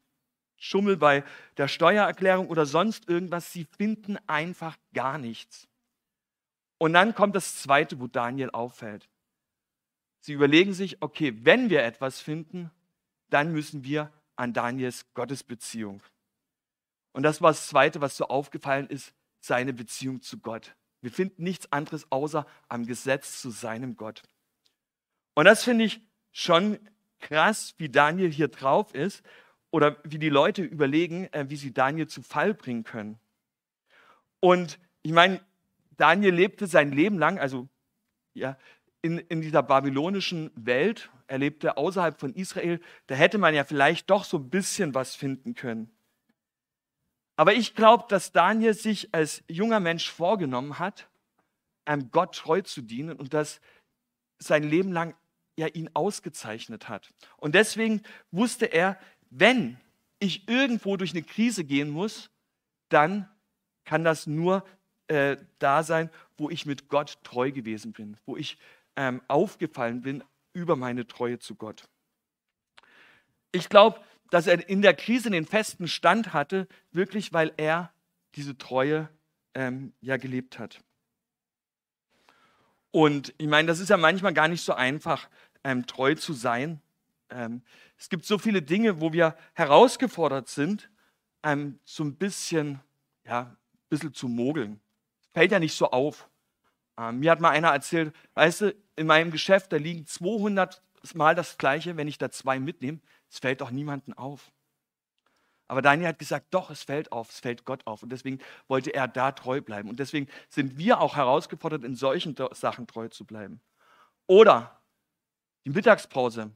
Schummel 0.56 0.96
bei 0.96 1.24
der 1.56 1.68
Steuererklärung 1.68 2.48
oder 2.48 2.66
sonst 2.66 3.08
irgendwas. 3.08 3.52
Sie 3.52 3.64
finden 3.64 4.18
einfach 4.26 4.76
gar 4.94 5.18
nichts. 5.18 5.68
Und 6.78 6.92
dann 6.92 7.14
kommt 7.14 7.36
das 7.36 7.56
Zweite, 7.56 8.00
wo 8.00 8.06
Daniel 8.06 8.50
auffällt. 8.50 9.08
Sie 10.20 10.32
überlegen 10.32 10.74
sich, 10.74 11.02
okay, 11.02 11.32
wenn 11.44 11.70
wir 11.70 11.84
etwas 11.84 12.20
finden, 12.20 12.70
dann 13.30 13.52
müssen 13.52 13.84
wir 13.84 14.12
an 14.36 14.52
Daniels 14.52 15.06
Gottesbeziehung. 15.14 16.02
Und 17.12 17.22
das 17.22 17.40
war 17.40 17.50
das 17.50 17.68
Zweite, 17.68 18.00
was 18.00 18.16
so 18.16 18.26
aufgefallen 18.26 18.88
ist, 18.88 19.14
seine 19.40 19.72
Beziehung 19.72 20.20
zu 20.20 20.38
Gott. 20.38 20.76
Wir 21.00 21.10
finden 21.10 21.44
nichts 21.44 21.70
anderes 21.72 22.10
außer 22.10 22.46
am 22.68 22.86
Gesetz 22.86 23.40
zu 23.40 23.50
seinem 23.50 23.96
Gott. 23.96 24.22
Und 25.34 25.44
das 25.44 25.64
finde 25.64 25.84
ich 25.84 26.00
schon 26.36 26.78
krass, 27.18 27.74
wie 27.78 27.88
Daniel 27.88 28.30
hier 28.30 28.48
drauf 28.48 28.94
ist 28.94 29.24
oder 29.70 29.96
wie 30.04 30.18
die 30.18 30.28
Leute 30.28 30.62
überlegen, 30.62 31.32
äh, 31.32 31.46
wie 31.48 31.56
sie 31.56 31.72
Daniel 31.72 32.08
zu 32.08 32.22
Fall 32.22 32.52
bringen 32.52 32.84
können. 32.84 33.18
Und 34.40 34.78
ich 35.00 35.12
meine, 35.12 35.40
Daniel 35.96 36.34
lebte 36.34 36.66
sein 36.66 36.92
Leben 36.92 37.18
lang, 37.18 37.38
also 37.38 37.70
ja, 38.34 38.58
in, 39.00 39.16
in 39.16 39.40
dieser 39.40 39.62
babylonischen 39.62 40.50
Welt, 40.56 41.10
er 41.26 41.38
lebte 41.38 41.78
außerhalb 41.78 42.20
von 42.20 42.34
Israel, 42.34 42.82
da 43.06 43.14
hätte 43.14 43.38
man 43.38 43.54
ja 43.54 43.64
vielleicht 43.64 44.10
doch 44.10 44.24
so 44.24 44.36
ein 44.36 44.50
bisschen 44.50 44.94
was 44.94 45.16
finden 45.16 45.54
können. 45.54 45.90
Aber 47.36 47.54
ich 47.54 47.74
glaube, 47.74 48.04
dass 48.08 48.32
Daniel 48.32 48.74
sich 48.74 49.14
als 49.14 49.42
junger 49.48 49.80
Mensch 49.80 50.10
vorgenommen 50.10 50.78
hat, 50.78 51.08
einem 51.86 52.10
Gott 52.10 52.34
treu 52.34 52.60
zu 52.60 52.82
dienen 52.82 53.16
und 53.16 53.32
das 53.32 53.62
sein 54.38 54.64
Leben 54.64 54.92
lang 54.92 55.14
ja 55.56 55.66
ihn 55.66 55.90
ausgezeichnet 55.94 56.88
hat. 56.88 57.12
Und 57.36 57.54
deswegen 57.54 58.02
wusste 58.30 58.66
er, 58.66 58.98
wenn 59.30 59.78
ich 60.18 60.48
irgendwo 60.48 60.96
durch 60.96 61.12
eine 61.12 61.22
Krise 61.22 61.64
gehen 61.64 61.90
muss, 61.90 62.30
dann 62.88 63.28
kann 63.84 64.04
das 64.04 64.26
nur 64.26 64.64
äh, 65.08 65.36
da 65.58 65.82
sein, 65.82 66.10
wo 66.36 66.50
ich 66.50 66.66
mit 66.66 66.88
Gott 66.88 67.18
treu 67.22 67.52
gewesen 67.52 67.92
bin, 67.92 68.16
wo 68.26 68.36
ich 68.36 68.58
ähm, 68.96 69.22
aufgefallen 69.28 70.02
bin, 70.02 70.24
über 70.52 70.76
meine 70.76 71.06
Treue 71.06 71.38
zu 71.38 71.54
Gott. 71.54 71.88
Ich 73.52 73.68
glaube, 73.68 74.00
dass 74.30 74.46
er 74.46 74.68
in 74.68 74.82
der 74.82 74.94
Krise 74.94 75.30
den 75.30 75.46
festen 75.46 75.88
Stand 75.88 76.32
hatte, 76.32 76.66
wirklich 76.90 77.32
weil 77.32 77.52
er 77.56 77.92
diese 78.34 78.58
Treue 78.58 79.08
ähm, 79.54 79.92
ja 80.00 80.16
gelebt 80.16 80.58
hat. 80.58 80.80
Und 82.90 83.34
ich 83.38 83.46
meine, 83.46 83.68
das 83.68 83.78
ist 83.78 83.90
ja 83.90 83.96
manchmal 83.96 84.32
gar 84.32 84.48
nicht 84.48 84.62
so 84.62 84.72
einfach, 84.72 85.28
ähm, 85.66 85.84
treu 85.84 86.14
zu 86.14 86.32
sein. 86.32 86.80
Ähm, 87.28 87.62
es 87.98 88.08
gibt 88.08 88.24
so 88.24 88.38
viele 88.38 88.62
Dinge, 88.62 89.00
wo 89.00 89.12
wir 89.12 89.36
herausgefordert 89.54 90.48
sind, 90.48 90.88
ähm, 91.42 91.80
so 91.84 92.04
ein 92.04 92.14
bisschen, 92.14 92.80
ja, 93.24 93.40
ein 93.40 93.56
bisschen 93.88 94.14
zu 94.14 94.28
mogeln. 94.28 94.80
Fällt 95.32 95.50
ja 95.50 95.58
nicht 95.58 95.74
so 95.74 95.90
auf. 95.90 96.30
Ähm, 96.96 97.18
mir 97.18 97.32
hat 97.32 97.40
mal 97.40 97.50
einer 97.50 97.70
erzählt, 97.70 98.14
weißt 98.34 98.60
du, 98.60 98.76
in 98.94 99.08
meinem 99.08 99.32
Geschäft, 99.32 99.72
da 99.72 99.76
liegen 99.76 100.06
200 100.06 100.82
Mal 101.14 101.34
das 101.34 101.58
Gleiche, 101.58 101.96
wenn 101.96 102.08
ich 102.08 102.18
da 102.18 102.30
zwei 102.30 102.58
mitnehme, 102.58 102.98
es 103.30 103.38
fällt 103.38 103.60
doch 103.60 103.70
niemandem 103.70 104.14
auf. 104.14 104.50
Aber 105.68 105.82
Daniel 105.82 106.08
hat 106.08 106.18
gesagt, 106.18 106.46
doch, 106.50 106.70
es 106.70 106.82
fällt 106.84 107.12
auf, 107.12 107.30
es 107.30 107.40
fällt 107.40 107.64
Gott 107.64 107.86
auf. 107.86 108.02
Und 108.02 108.10
deswegen 108.10 108.40
wollte 108.68 108.94
er 108.94 109.06
da 109.06 109.32
treu 109.32 109.60
bleiben. 109.60 109.88
Und 109.88 109.98
deswegen 109.98 110.28
sind 110.48 110.78
wir 110.78 111.00
auch 111.00 111.16
herausgefordert, 111.16 111.84
in 111.84 111.96
solchen 111.96 112.36
Sachen 112.52 112.86
treu 112.86 113.08
zu 113.08 113.24
bleiben. 113.24 113.60
Oder 114.26 114.75
die 115.66 115.70
Mittagspause 115.70 116.52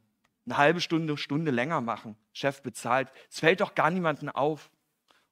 eine 0.47 0.57
halbe 0.57 0.81
Stunde, 0.81 1.17
Stunde 1.17 1.51
länger 1.51 1.81
machen, 1.81 2.17
Chef 2.33 2.63
bezahlt. 2.63 3.13
Es 3.29 3.41
fällt 3.41 3.61
doch 3.61 3.75
gar 3.75 3.91
niemandem 3.91 4.31
auf. 4.31 4.71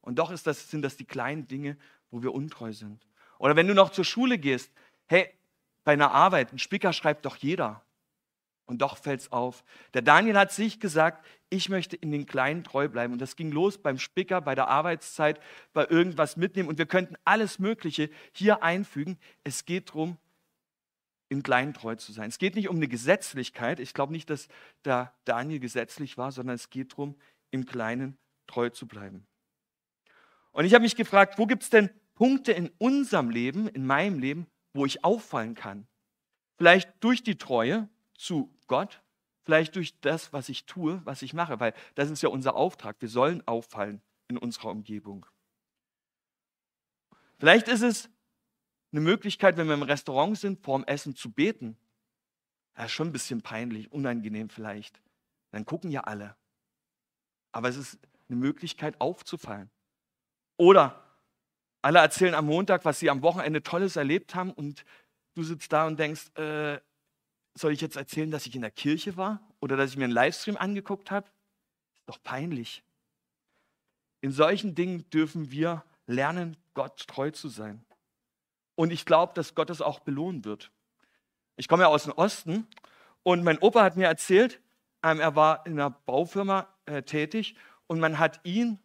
Und 0.01 0.19
doch 0.19 0.31
das, 0.31 0.69
sind 0.69 0.81
das 0.81 0.97
die 0.97 1.05
kleinen 1.05 1.47
Dinge, 1.47 1.77
wo 2.11 2.21
wir 2.21 2.33
untreu 2.33 2.73
sind. 2.73 3.07
Oder 3.37 3.55
wenn 3.55 3.67
du 3.67 3.73
noch 3.73 3.89
zur 3.89 4.05
Schule 4.05 4.37
gehst, 4.37 4.71
hey, 5.07 5.29
bei 5.83 5.93
einer 5.93 6.11
Arbeit, 6.11 6.53
ein 6.53 6.59
Spicker 6.59 6.93
schreibt 6.93 7.25
doch 7.25 7.37
jeder. 7.37 7.83
Und 8.65 8.81
doch 8.81 8.97
fällt 8.97 9.21
es 9.21 9.31
auf. 9.31 9.63
Der 9.93 10.03
Daniel 10.03 10.37
hat 10.37 10.51
sich 10.51 10.79
gesagt, 10.79 11.25
ich 11.49 11.69
möchte 11.69 11.95
in 11.95 12.11
den 12.11 12.27
Kleinen 12.27 12.63
treu 12.63 12.87
bleiben. 12.87 13.13
Und 13.13 13.19
das 13.19 13.35
ging 13.35 13.51
los 13.51 13.77
beim 13.77 13.97
Spicker, 13.97 14.41
bei 14.41 14.55
der 14.55 14.67
Arbeitszeit, 14.67 15.39
bei 15.73 15.87
irgendwas 15.87 16.37
mitnehmen. 16.37 16.69
Und 16.69 16.77
wir 16.77 16.85
könnten 16.85 17.15
alles 17.25 17.59
Mögliche 17.59 18.09
hier 18.31 18.61
einfügen. 18.61 19.17
Es 19.43 19.65
geht 19.65 19.89
darum, 19.89 20.17
in 21.29 21.43
Kleinen 21.43 21.73
treu 21.73 21.95
zu 21.95 22.11
sein. 22.11 22.29
Es 22.29 22.39
geht 22.39 22.55
nicht 22.55 22.69
um 22.69 22.75
eine 22.75 22.87
Gesetzlichkeit. 22.87 23.79
Ich 23.79 23.93
glaube 23.93 24.11
nicht, 24.11 24.29
dass 24.29 24.47
da 24.83 25.13
Daniel 25.25 25.59
gesetzlich 25.59 26.17
war, 26.17 26.31
sondern 26.31 26.55
es 26.55 26.69
geht 26.69 26.93
darum, 26.93 27.15
im 27.51 27.65
Kleinen 27.65 28.17
treu 28.47 28.69
zu 28.69 28.87
bleiben. 28.87 29.25
Und 30.51 30.65
ich 30.65 30.73
habe 30.73 30.81
mich 30.81 30.95
gefragt, 30.95 31.37
wo 31.37 31.45
gibt 31.45 31.63
es 31.63 31.69
denn 31.69 31.89
Punkte 32.15 32.51
in 32.51 32.69
unserem 32.79 33.29
Leben, 33.29 33.67
in 33.67 33.85
meinem 33.85 34.19
Leben, 34.19 34.47
wo 34.73 34.85
ich 34.85 35.05
auffallen 35.05 35.53
kann? 35.53 35.87
Vielleicht 36.57 36.91
durch 36.99 37.23
die 37.23 37.37
Treue, 37.37 37.87
zu 38.15 38.53
Gott, 38.67 39.01
vielleicht 39.45 39.75
durch 39.75 39.99
das, 40.01 40.33
was 40.33 40.49
ich 40.49 40.65
tue, 40.65 41.01
was 41.05 41.21
ich 41.21 41.33
mache, 41.33 41.59
weil 41.59 41.73
das 41.95 42.09
ist 42.09 42.21
ja 42.21 42.29
unser 42.29 42.55
Auftrag. 42.55 42.97
Wir 42.99 43.07
sollen 43.07 43.41
auffallen 43.47 44.01
in 44.27 44.37
unserer 44.37 44.69
Umgebung. 44.69 45.25
Vielleicht 47.39 47.67
ist 47.69 47.81
es 47.81 48.09
eine 48.91 49.01
Möglichkeit, 49.01 49.57
wenn 49.57 49.67
wir 49.67 49.73
im 49.73 49.83
Restaurant 49.83 50.37
sind, 50.37 50.63
vorm 50.63 50.83
Essen 50.85 51.15
zu 51.15 51.31
beten. 51.31 51.77
Das 52.73 52.87
ist 52.87 52.91
schon 52.93 53.09
ein 53.09 53.13
bisschen 53.13 53.41
peinlich, 53.41 53.91
unangenehm 53.91 54.49
vielleicht. 54.49 55.01
Dann 55.51 55.65
gucken 55.65 55.91
ja 55.91 56.01
alle. 56.01 56.35
Aber 57.51 57.69
es 57.69 57.75
ist 57.75 57.99
eine 58.29 58.37
Möglichkeit 58.37 58.99
aufzufallen. 59.01 59.69
Oder 60.57 61.03
alle 61.81 61.99
erzählen 61.99 62.35
am 62.35 62.45
Montag, 62.45 62.85
was 62.85 62.99
sie 62.99 63.09
am 63.09 63.21
Wochenende 63.21 63.63
Tolles 63.63 63.95
erlebt 63.95 64.35
haben 64.35 64.51
und 64.51 64.85
du 65.35 65.43
sitzt 65.43 65.71
da 65.71 65.87
und 65.87 65.99
denkst, 65.99 66.35
äh, 66.35 66.79
soll 67.55 67.73
ich 67.73 67.81
jetzt 67.81 67.95
erzählen, 67.95 68.31
dass 68.31 68.45
ich 68.45 68.55
in 68.55 68.61
der 68.61 68.71
Kirche 68.71 69.17
war 69.17 69.41
oder 69.59 69.77
dass 69.77 69.91
ich 69.91 69.97
mir 69.97 70.05
einen 70.05 70.13
Livestream 70.13 70.57
angeguckt 70.57 71.11
habe? 71.11 71.27
Ist 71.95 72.07
doch 72.07 72.21
peinlich. 72.21 72.83
In 74.21 74.31
solchen 74.31 74.75
Dingen 74.75 75.09
dürfen 75.09 75.51
wir 75.51 75.83
lernen, 76.05 76.57
Gott 76.73 77.07
treu 77.07 77.31
zu 77.31 77.47
sein. 77.47 77.83
Und 78.79 78.93
ich 78.93 79.05
glaube, 79.05 79.33
dass 79.35 79.55
Gott 79.55 79.69
es 79.69 79.81
auch 79.81 79.99
belohnen 79.99 80.45
wird. 80.45 80.71
Ich 81.57 81.67
komme 81.67 81.83
ja 81.83 81.89
aus 81.89 82.05
dem 82.05 82.13
Osten 82.13 82.65
und 83.23 83.43
mein 83.43 83.57
Opa 83.59 83.83
hat 83.83 83.97
mir 83.97 84.07
erzählt, 84.07 84.61
ähm, 85.03 85.19
er 85.19 85.35
war 85.35 85.65
in 85.65 85.73
einer 85.73 85.89
Baufirma 85.89 86.73
äh, 86.85 87.03
tätig 87.03 87.55
und 87.87 87.99
man 87.99 88.19
hat 88.19 88.39
ihn 88.45 88.79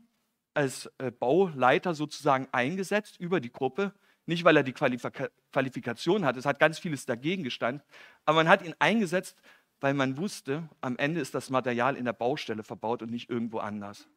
als 0.52 0.90
äh, 0.98 1.12
Bauleiter 1.12 1.94
sozusagen 1.94 2.48
eingesetzt 2.50 3.20
über 3.20 3.38
die 3.38 3.52
Gruppe 3.52 3.94
nicht, 4.26 4.42
weil 4.42 4.56
er 4.56 4.64
die 4.64 4.72
Qualifika 4.72 5.28
Qualifikation 5.52 6.24
hat, 6.24 6.36
es 6.36 6.44
hat 6.44 6.58
ganz 6.58 6.80
vieles 6.80 7.06
dagegen 7.06 7.44
gestanden, 7.44 7.80
aber 8.24 8.38
man 8.38 8.48
hat 8.48 8.62
ihn 8.62 8.74
eingesetzt, 8.80 9.40
weil 9.78 9.94
man 9.94 10.16
wusste, 10.18 10.68
am 10.80 10.96
Ende 10.96 11.20
ist 11.20 11.36
das 11.36 11.50
Material 11.50 11.94
in 11.94 12.04
der 12.04 12.14
Baustelle 12.14 12.64
verbaut 12.64 13.00
und 13.00 13.12
nicht 13.12 13.30
irgendwo 13.30 13.58
anders. 13.58 14.08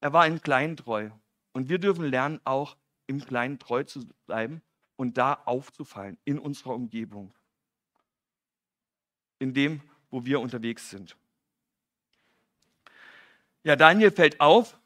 Er 0.00 0.12
war 0.12 0.26
im 0.26 0.42
Kleinen 0.42 0.76
treu 0.76 1.10
und 1.52 1.68
wir 1.68 1.78
dürfen 1.78 2.06
lernen, 2.06 2.40
auch 2.42 2.76
im 3.06 3.24
Kleinen 3.24 3.58
treu 3.58 3.84
zu 3.84 4.06
bleiben 4.26 4.62
und 4.96 5.18
da 5.18 5.34
aufzufallen 5.44 6.18
in 6.24 6.38
unserer 6.38 6.74
Umgebung, 6.74 7.32
in 9.38 9.54
dem, 9.54 9.80
wo 10.10 10.24
wir 10.24 10.40
unterwegs 10.40 10.90
sind. 10.90 11.16
Ja, 13.64 13.76
Daniel 13.76 14.10
fällt 14.10 14.40
auf 14.40 14.78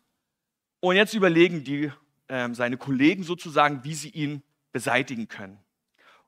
und 0.80 0.96
jetzt 0.96 1.14
überlegen 1.14 1.64
die 1.64 1.92
ähm, 2.28 2.54
seine 2.54 2.76
Kollegen 2.76 3.22
sozusagen, 3.24 3.84
wie 3.84 3.94
sie 3.94 4.08
ihn 4.08 4.42
beseitigen 4.72 5.28
können. 5.28 5.58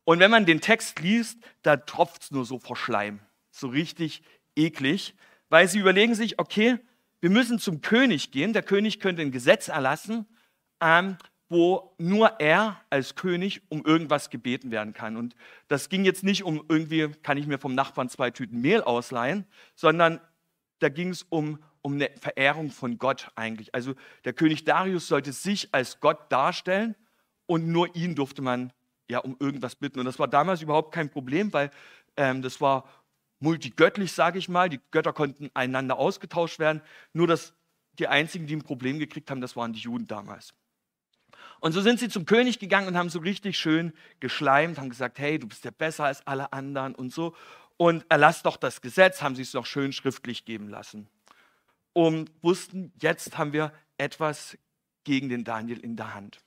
Und 0.04 0.18
wenn 0.18 0.30
man 0.30 0.46
den 0.46 0.60
Text 0.60 1.00
liest, 1.00 1.38
da 1.62 1.76
tropft 1.76 2.22
es 2.22 2.30
nur 2.30 2.44
so 2.44 2.58
vor 2.58 2.76
Schleim. 2.76 3.20
So 3.50 3.68
richtig 3.68 4.22
eklig, 4.56 5.14
weil 5.48 5.68
sie 5.68 5.78
überlegen 5.78 6.14
sich, 6.14 6.38
okay, 6.38 6.78
wir 7.20 7.30
müssen 7.30 7.58
zum 7.58 7.80
König 7.80 8.32
gehen. 8.32 8.52
Der 8.52 8.62
König 8.62 8.98
könnte 8.98 9.22
ein 9.22 9.30
Gesetz 9.30 9.68
erlassen, 9.68 10.26
ähm, 10.80 11.16
wo 11.52 11.94
nur 11.98 12.40
er 12.40 12.80
als 12.90 13.14
König 13.14 13.62
um 13.68 13.84
irgendwas 13.84 14.30
gebeten 14.30 14.70
werden 14.70 14.92
kann. 14.94 15.16
Und 15.16 15.36
das 15.68 15.88
ging 15.88 16.04
jetzt 16.04 16.24
nicht 16.24 16.42
um 16.42 16.64
irgendwie, 16.68 17.08
kann 17.22 17.36
ich 17.36 17.46
mir 17.46 17.58
vom 17.58 17.74
Nachbarn 17.74 18.08
zwei 18.08 18.30
Tüten 18.30 18.60
Mehl 18.60 18.82
ausleihen, 18.82 19.46
sondern 19.74 20.20
da 20.80 20.88
ging 20.88 21.10
es 21.10 21.22
um 21.22 21.58
um 21.82 21.94
eine 21.94 22.10
Verehrung 22.20 22.70
von 22.70 22.96
Gott 22.96 23.30
eigentlich. 23.34 23.74
Also 23.74 23.94
der 24.24 24.32
König 24.32 24.64
Darius 24.64 25.08
sollte 25.08 25.32
sich 25.32 25.68
als 25.72 26.00
Gott 26.00 26.30
darstellen 26.30 26.94
und 27.46 27.68
nur 27.68 27.94
ihn 27.94 28.14
durfte 28.14 28.40
man 28.40 28.72
ja 29.08 29.18
um 29.18 29.36
irgendwas 29.40 29.74
bitten. 29.74 29.98
Und 29.98 30.06
das 30.06 30.18
war 30.18 30.28
damals 30.28 30.62
überhaupt 30.62 30.94
kein 30.94 31.10
Problem, 31.10 31.52
weil 31.52 31.70
ähm, 32.16 32.40
das 32.40 32.60
war 32.60 32.88
multigöttlich, 33.40 34.12
sage 34.12 34.38
ich 34.38 34.48
mal. 34.48 34.68
Die 34.68 34.80
Götter 34.92 35.12
konnten 35.12 35.50
einander 35.54 35.98
ausgetauscht 35.98 36.60
werden. 36.60 36.80
Nur 37.12 37.26
dass 37.26 37.52
die 37.98 38.06
einzigen, 38.06 38.46
die 38.46 38.56
ein 38.56 38.62
Problem 38.62 38.98
gekriegt 39.00 39.30
haben, 39.30 39.40
das 39.40 39.56
waren 39.56 39.72
die 39.72 39.80
Juden 39.80 40.06
damals. 40.06 40.54
Und 41.62 41.70
so 41.70 41.80
sind 41.80 42.00
sie 42.00 42.08
zum 42.08 42.26
König 42.26 42.58
gegangen 42.58 42.88
und 42.88 42.96
haben 42.96 43.08
so 43.08 43.20
richtig 43.20 43.56
schön 43.56 43.92
geschleimt, 44.18 44.78
haben 44.78 44.90
gesagt, 44.90 45.20
hey, 45.20 45.38
du 45.38 45.46
bist 45.46 45.64
ja 45.64 45.70
besser 45.70 46.04
als 46.04 46.26
alle 46.26 46.52
anderen 46.52 46.94
und 46.96 47.12
so. 47.12 47.36
Und 47.76 48.04
erlass 48.08 48.42
doch 48.42 48.56
das 48.56 48.80
Gesetz, 48.80 49.22
haben 49.22 49.36
sie 49.36 49.42
es 49.42 49.54
noch 49.54 49.64
schön 49.64 49.92
schriftlich 49.92 50.44
geben 50.44 50.68
lassen 50.68 51.08
und 51.92 52.32
wussten, 52.42 52.92
jetzt 53.00 53.38
haben 53.38 53.52
wir 53.52 53.72
etwas 53.96 54.58
gegen 55.04 55.28
den 55.28 55.44
Daniel 55.44 55.78
in 55.78 55.96
der 55.96 56.14
Hand. 56.14 56.40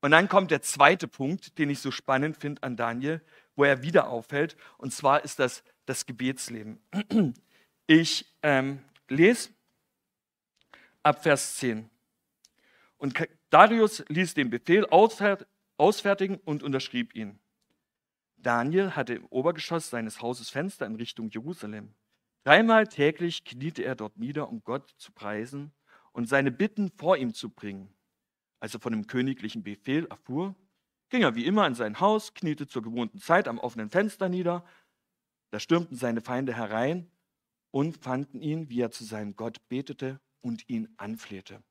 Und 0.00 0.10
dann 0.10 0.28
kommt 0.28 0.50
der 0.50 0.60
zweite 0.60 1.08
Punkt, 1.08 1.58
den 1.58 1.70
ich 1.70 1.78
so 1.78 1.90
spannend 1.90 2.36
finde 2.36 2.62
an 2.64 2.76
Daniel, 2.76 3.22
wo 3.54 3.64
er 3.64 3.82
wieder 3.82 4.08
auffällt, 4.08 4.56
und 4.76 4.92
zwar 4.92 5.24
ist 5.24 5.38
das 5.38 5.64
das 5.86 6.06
Gebetsleben. 6.06 6.78
Ich 7.88 8.24
ähm, 8.42 8.82
lese 9.08 9.50
ab 11.02 11.24
Vers 11.24 11.56
10. 11.56 11.90
Und 12.96 13.12
Darius 13.52 14.02
ließ 14.08 14.32
den 14.32 14.48
Befehl 14.48 14.86
ausfertigen 14.86 16.36
und 16.46 16.62
unterschrieb 16.62 17.14
ihn. 17.14 17.38
Daniel 18.38 18.96
hatte 18.96 19.12
im 19.12 19.26
Obergeschoss 19.26 19.90
seines 19.90 20.22
Hauses 20.22 20.48
Fenster 20.48 20.86
in 20.86 20.96
Richtung 20.96 21.28
Jerusalem. 21.28 21.94
Dreimal 22.44 22.86
täglich 22.86 23.44
kniete 23.44 23.84
er 23.84 23.94
dort 23.94 24.16
nieder, 24.16 24.48
um 24.48 24.64
Gott 24.64 24.94
zu 24.96 25.12
preisen 25.12 25.70
und 26.12 26.30
seine 26.30 26.50
Bitten 26.50 26.90
vor 26.96 27.18
ihm 27.18 27.34
zu 27.34 27.50
bringen. 27.50 27.92
Als 28.58 28.72
er 28.72 28.80
von 28.80 28.92
dem 28.92 29.06
königlichen 29.06 29.62
Befehl 29.62 30.06
erfuhr, 30.06 30.56
ging 31.10 31.20
er 31.20 31.34
wie 31.34 31.44
immer 31.44 31.66
in 31.66 31.74
sein 31.74 32.00
Haus, 32.00 32.32
kniete 32.32 32.66
zur 32.66 32.80
gewohnten 32.80 33.18
Zeit 33.18 33.48
am 33.48 33.58
offenen 33.58 33.90
Fenster 33.90 34.30
nieder. 34.30 34.64
Da 35.50 35.60
stürmten 35.60 35.98
seine 35.98 36.22
Feinde 36.22 36.56
herein 36.56 37.10
und 37.70 37.98
fanden 37.98 38.40
ihn, 38.40 38.70
wie 38.70 38.80
er 38.80 38.92
zu 38.92 39.04
seinem 39.04 39.36
Gott 39.36 39.68
betete 39.68 40.20
und 40.40 40.66
ihn 40.70 40.88
anflehte. 40.96 41.62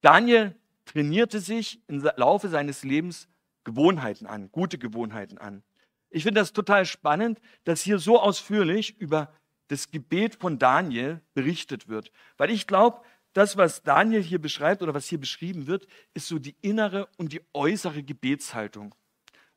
Daniel 0.00 0.54
trainierte 0.84 1.40
sich 1.40 1.82
im 1.86 2.00
Laufe 2.16 2.48
seines 2.48 2.84
Lebens 2.84 3.28
Gewohnheiten 3.64 4.26
an, 4.26 4.50
gute 4.50 4.78
Gewohnheiten 4.78 5.38
an. 5.38 5.62
Ich 6.10 6.22
finde 6.22 6.40
das 6.40 6.52
total 6.52 6.86
spannend, 6.86 7.40
dass 7.64 7.82
hier 7.82 7.98
so 7.98 8.18
ausführlich 8.18 8.98
über 8.98 9.32
das 9.68 9.90
Gebet 9.90 10.36
von 10.36 10.58
Daniel 10.58 11.20
berichtet 11.34 11.88
wird. 11.88 12.10
Weil 12.38 12.50
ich 12.50 12.66
glaube, 12.66 13.02
das, 13.34 13.56
was 13.56 13.82
Daniel 13.82 14.22
hier 14.22 14.40
beschreibt 14.40 14.82
oder 14.82 14.94
was 14.94 15.06
hier 15.06 15.20
beschrieben 15.20 15.66
wird, 15.66 15.86
ist 16.14 16.28
so 16.28 16.38
die 16.38 16.56
innere 16.62 17.08
und 17.18 17.32
die 17.32 17.42
äußere 17.52 18.02
Gebetshaltung. 18.02 18.94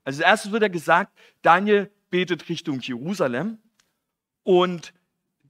Also 0.03 0.23
als 0.23 0.31
erstes 0.31 0.51
wird 0.51 0.63
er 0.63 0.69
gesagt, 0.69 1.17
Daniel 1.41 1.89
betet 2.09 2.49
Richtung 2.49 2.81
Jerusalem. 2.81 3.59
Und 4.43 4.93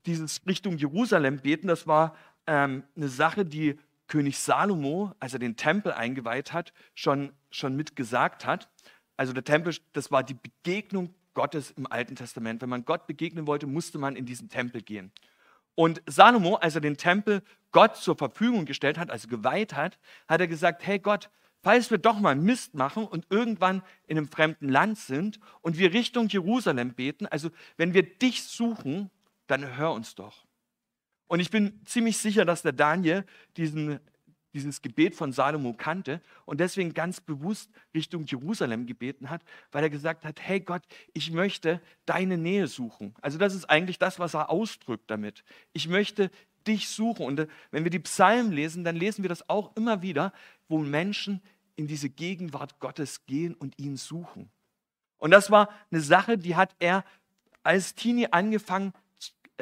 dieses 0.06 0.46
Richtung 0.46 0.76
Jerusalem 0.76 1.40
beten, 1.40 1.66
das 1.66 1.86
war 1.86 2.16
ähm, 2.46 2.84
eine 2.94 3.08
Sache, 3.08 3.44
die 3.44 3.78
König 4.08 4.38
Salomo, 4.38 5.12
als 5.20 5.32
er 5.32 5.38
den 5.38 5.56
Tempel 5.56 5.92
eingeweiht 5.92 6.52
hat, 6.52 6.72
schon, 6.94 7.32
schon 7.50 7.76
mitgesagt 7.76 8.44
hat. 8.44 8.68
Also 9.16 9.32
der 9.32 9.44
Tempel, 9.44 9.74
das 9.92 10.10
war 10.10 10.22
die 10.22 10.34
Begegnung 10.34 11.14
Gottes 11.34 11.70
im 11.72 11.90
Alten 11.90 12.16
Testament. 12.16 12.62
Wenn 12.62 12.68
man 12.68 12.84
Gott 12.84 13.06
begegnen 13.06 13.46
wollte, 13.46 13.66
musste 13.66 13.98
man 13.98 14.16
in 14.16 14.26
diesen 14.26 14.48
Tempel 14.48 14.82
gehen. 14.82 15.12
Und 15.74 16.02
Salomo, 16.06 16.56
als 16.56 16.74
er 16.74 16.80
den 16.80 16.96
Tempel 16.96 17.42
Gott 17.70 17.96
zur 17.96 18.16
Verfügung 18.16 18.66
gestellt 18.66 18.98
hat, 18.98 19.10
also 19.10 19.28
geweiht 19.28 19.74
hat, 19.74 19.98
hat 20.28 20.40
er 20.40 20.46
gesagt, 20.46 20.86
hey 20.86 20.98
Gott, 20.98 21.30
falls 21.62 21.90
wir 21.90 21.98
doch 21.98 22.18
mal 22.18 22.36
Mist 22.36 22.74
machen 22.74 23.06
und 23.06 23.26
irgendwann 23.30 23.82
in 24.06 24.18
einem 24.18 24.28
fremden 24.28 24.68
Land 24.68 24.98
sind 24.98 25.40
und 25.62 25.78
wir 25.78 25.92
Richtung 25.92 26.28
Jerusalem 26.28 26.92
beten, 26.94 27.26
also 27.26 27.50
wenn 27.76 27.94
wir 27.94 28.02
dich 28.02 28.42
suchen, 28.44 29.10
dann 29.46 29.76
hör 29.76 29.92
uns 29.92 30.14
doch. 30.14 30.44
Und 31.28 31.40
ich 31.40 31.50
bin 31.50 31.80
ziemlich 31.84 32.18
sicher, 32.18 32.44
dass 32.44 32.62
der 32.62 32.72
Daniel 32.72 33.24
diesen, 33.56 34.00
dieses 34.52 34.82
Gebet 34.82 35.14
von 35.14 35.32
Salomo 35.32 35.72
kannte 35.72 36.20
und 36.44 36.60
deswegen 36.60 36.92
ganz 36.92 37.20
bewusst 37.20 37.70
Richtung 37.94 38.26
Jerusalem 38.26 38.86
gebeten 38.86 39.30
hat, 39.30 39.42
weil 39.70 39.82
er 39.82 39.90
gesagt 39.90 40.24
hat, 40.24 40.40
hey 40.40 40.60
Gott, 40.60 40.82
ich 41.14 41.30
möchte 41.30 41.80
deine 42.04 42.36
Nähe 42.36 42.66
suchen. 42.66 43.14
Also 43.22 43.38
das 43.38 43.54
ist 43.54 43.64
eigentlich 43.70 43.98
das, 43.98 44.18
was 44.18 44.34
er 44.34 44.50
ausdrückt 44.50 45.10
damit. 45.10 45.42
Ich 45.72 45.88
möchte 45.88 46.30
dich 46.66 46.88
suchen. 46.88 47.26
Und 47.26 47.40
äh, 47.40 47.46
wenn 47.70 47.84
wir 47.84 47.90
die 47.90 47.98
Psalmen 47.98 48.52
lesen, 48.52 48.84
dann 48.84 48.96
lesen 48.96 49.22
wir 49.22 49.28
das 49.28 49.48
auch 49.48 49.74
immer 49.76 50.02
wieder, 50.02 50.32
wo 50.68 50.78
Menschen 50.78 51.42
in 51.76 51.86
diese 51.86 52.10
Gegenwart 52.10 52.78
Gottes 52.78 53.26
gehen 53.26 53.54
und 53.54 53.78
ihn 53.78 53.96
suchen. 53.96 54.50
Und 55.18 55.30
das 55.30 55.50
war 55.50 55.68
eine 55.90 56.00
Sache, 56.00 56.38
die 56.38 56.56
hat 56.56 56.74
er 56.78 57.04
als 57.62 57.94
Teenie 57.94 58.28
angefangen 58.30 58.92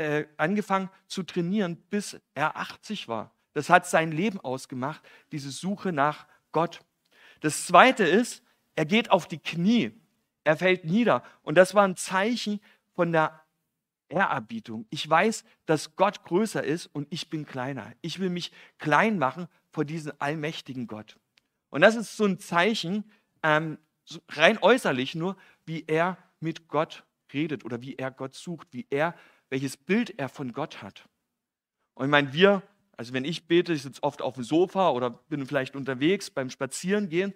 äh, 0.01 0.27
angefangen 0.39 0.89
zu 1.09 1.23
trainieren, 1.23 1.77
bis 1.91 2.19
er 2.33 2.57
80 2.57 3.07
war. 3.07 3.35
Das 3.53 3.69
hat 3.69 3.87
sein 3.87 4.13
Leben 4.13 4.41
ausgemacht, 4.41 5.03
diese 5.31 5.51
Suche 5.51 5.93
nach 5.93 6.27
Gott. 6.53 6.81
Das 7.41 7.67
Zweite 7.67 8.05
ist, 8.05 8.43
er 8.77 8.87
geht 8.87 9.11
auf 9.11 9.29
die 9.29 9.39
Knie, 9.39 9.93
er 10.43 10.57
fällt 10.57 10.85
nieder. 10.85 11.23
Und 11.43 11.57
das 11.57 11.75
war 11.75 11.87
ein 11.87 11.97
Zeichen 11.97 12.61
von 12.95 13.13
der 13.13 13.43
Ehrerbietung. 14.09 14.87
Ich 14.89 15.09
weiß, 15.09 15.45
dass 15.67 15.97
Gott 15.97 16.25
größer 16.25 16.65
ist 16.65 16.87
und 16.87 17.07
ich 17.11 17.29
bin 17.29 17.45
kleiner. 17.45 17.93
Ich 18.01 18.21
will 18.21 18.31
mich 18.31 18.53
klein 18.79 19.19
machen 19.19 19.49
vor 19.71 19.85
diesem 19.85 20.13
allmächtigen 20.19 20.87
Gott. 20.87 21.19
Und 21.69 21.83
das 21.83 21.95
ist 21.95 22.17
so 22.17 22.25
ein 22.25 22.39
Zeichen, 22.39 23.11
ähm, 23.43 23.77
rein 24.31 24.59
äußerlich 24.63 25.15
nur, 25.15 25.37
wie 25.67 25.85
er 25.87 26.17
mit 26.41 26.69
Gott 26.69 27.05
redet 27.35 27.67
oder 27.67 27.83
wie 27.83 27.97
er 27.97 28.11
Gott 28.11 28.35
sucht, 28.35 28.69
wie 28.73 28.87
er 28.89 29.15
welches 29.51 29.77
Bild 29.77 30.19
er 30.19 30.29
von 30.29 30.53
Gott 30.53 30.83
hat. 30.83 31.09
Und 31.95 32.07
ich 32.07 32.11
meine, 32.11 32.33
wir, 32.33 32.63
also 32.97 33.13
wenn 33.13 33.25
ich 33.25 33.47
bete, 33.47 33.73
ich 33.73 33.83
sitze 33.83 34.03
oft 34.03 34.23
auf 34.23 34.35
dem 34.35 34.45
Sofa 34.45 34.91
oder 34.91 35.11
bin 35.11 35.45
vielleicht 35.47 35.77
unterwegs 35.77 36.31
beim 36.31 36.51
Spazierengehen, 36.51 37.35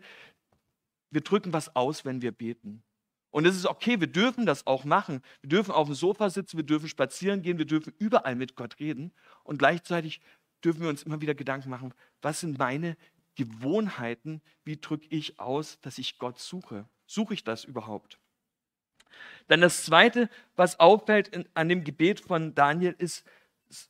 wir 1.11 1.21
drücken 1.21 1.53
was 1.53 1.77
aus, 1.77 2.05
wenn 2.05 2.23
wir 2.23 2.33
beten. 2.33 2.83
Und 3.31 3.47
es 3.47 3.57
ist 3.57 3.67
okay, 3.67 4.01
wir 4.01 4.07
dürfen 4.07 4.47
das 4.47 4.67
auch 4.67 4.85
machen. 4.85 5.21
Wir 5.43 5.51
dürfen 5.51 5.73
auf 5.73 5.89
dem 5.89 5.97
Sofa 5.97 6.31
sitzen, 6.31 6.57
wir 6.57 6.65
dürfen 6.65 6.89
spazieren 6.89 7.43
gehen, 7.43 7.59
wir 7.59 7.67
dürfen 7.67 7.93
überall 7.99 8.37
mit 8.37 8.55
Gott 8.55 8.79
reden. 8.79 9.13
Und 9.43 9.59
gleichzeitig 9.59 10.21
dürfen 10.65 10.83
wir 10.83 10.89
uns 10.89 11.03
immer 11.03 11.21
wieder 11.21 11.35
Gedanken 11.35 11.69
machen, 11.69 11.95
was 12.23 12.41
sind 12.41 12.59
meine 12.59 12.97
Gewohnheiten, 13.35 14.41
wie 14.65 14.77
drücke 14.77 15.07
ich 15.11 15.41
aus, 15.41 15.81
dass 15.81 15.99
ich 15.99 16.19
Gott 16.19 16.39
suche? 16.39 16.89
Suche 17.07 17.35
ich 17.35 17.43
das 17.43 17.65
überhaupt? 17.65 18.21
Dann 19.49 19.61
das 19.61 19.85
Zweite, 19.85 20.29
was 20.57 20.81
auffällt 20.81 21.29
in, 21.29 21.49
an 21.55 21.69
dem 21.69 21.85
Gebet 21.85 22.21
von 22.21 22.55
Daniel, 22.55 22.95
ist 22.99 23.25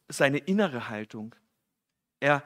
seine 0.08 0.38
innere 0.38 0.88
Haltung. 0.88 1.34
Er 2.20 2.42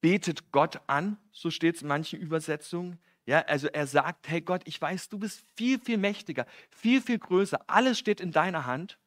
betet 0.00 0.52
Gott 0.52 0.80
an, 0.86 1.18
so 1.30 1.50
steht 1.50 1.76
es 1.76 1.82
in 1.82 1.88
manchen 1.88 2.20
Übersetzungen. 2.20 2.98
Ja, 3.24 3.40
also 3.42 3.68
er 3.68 3.86
sagt, 3.86 4.28
hey 4.28 4.40
Gott, 4.40 4.62
ich 4.64 4.80
weiß, 4.80 5.08
du 5.08 5.18
bist 5.18 5.44
viel, 5.56 5.78
viel 5.78 5.96
mächtiger, 5.96 6.46
viel, 6.70 7.00
viel 7.00 7.18
größer. 7.18 7.60
Alles 7.68 7.98
steht 7.98 8.20
in 8.20 8.32
deiner 8.32 8.66
Hand. 8.66 8.98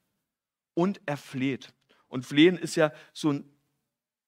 Und 0.74 1.00
er 1.06 1.18
fleht. 1.18 1.74
Und 2.08 2.26
flehen 2.26 2.58
ist 2.58 2.76
ja 2.76 2.92
so 3.14 3.32
ein 3.32 3.50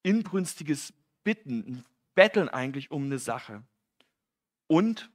inbrünstiges 0.02 0.94
Bitten, 1.24 1.58
ein 1.58 1.84
Betteln 2.14 2.48
eigentlich 2.48 2.90
um 2.90 3.04
eine 3.04 3.18
Sache. 3.18 3.62
Und 4.66 5.10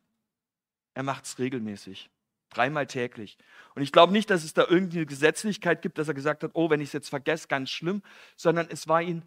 er 0.94 1.04
macht 1.04 1.26
es 1.26 1.40
regelmäßig. 1.40 2.10
Dreimal 2.54 2.88
täglich. 2.88 3.38
Und 3.76 3.82
ich 3.82 3.92
glaube 3.92 4.14
nicht, 4.14 4.30
dass 4.30 4.44
es 4.44 4.54
da 4.54 4.66
irgendeine 4.68 5.06
Gesetzlichkeit 5.06 5.82
gibt, 5.82 5.98
dass 5.98 6.08
er 6.08 6.14
gesagt 6.14 6.44
hat, 6.44 6.52
oh, 6.54 6.70
wenn 6.70 6.82
ich 6.82 6.90
es 6.90 6.94
jetzt 6.94 7.10
vergesse, 7.10 7.48
ganz 7.48 7.70
schlimm, 7.70 8.02
sondern 8.36 8.68
es 8.70 8.88
war 8.88 9.02
ihm 9.02 9.24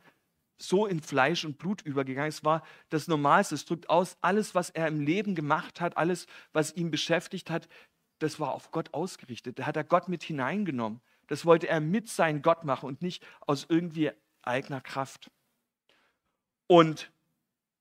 so 0.59 0.87
in 0.87 1.01
Fleisch 1.01 1.45
und 1.45 1.59
Blut 1.59 1.83
übergegangen. 1.83 2.29
Es 2.29 2.45
war 2.45 2.63
das 2.89 3.09
Normalste. 3.09 3.55
Es 3.55 3.65
drückt 3.65 3.91
aus, 3.91 4.17
alles, 4.21 4.55
was 4.55 4.71
er 4.71 4.89
im 4.89 5.01
Leben 5.01 5.35
gemacht 5.35 5.81
hat, 5.81 5.97
alles, 5.97 6.27
was 6.53 6.75
ihn 6.75 6.91
beschäftigt 6.91 7.51
hat, 7.51 7.69
das 8.19 8.41
war 8.41 8.53
auf 8.53 8.71
Gott 8.71 8.95
ausgerichtet. 8.95 9.59
Da 9.59 9.67
hat 9.67 9.77
er 9.77 9.85
Gott 9.85 10.09
mit 10.09 10.23
hineingenommen. 10.23 11.01
Das 11.27 11.45
wollte 11.45 11.69
er 11.69 11.81
mit 11.81 12.09
sein 12.09 12.41
Gott 12.41 12.65
machen 12.65 12.87
und 12.87 13.03
nicht 13.03 13.27
aus 13.41 13.67
irgendwie 13.69 14.13
eigener 14.43 14.81
Kraft. 14.81 15.31
Und 16.67 17.11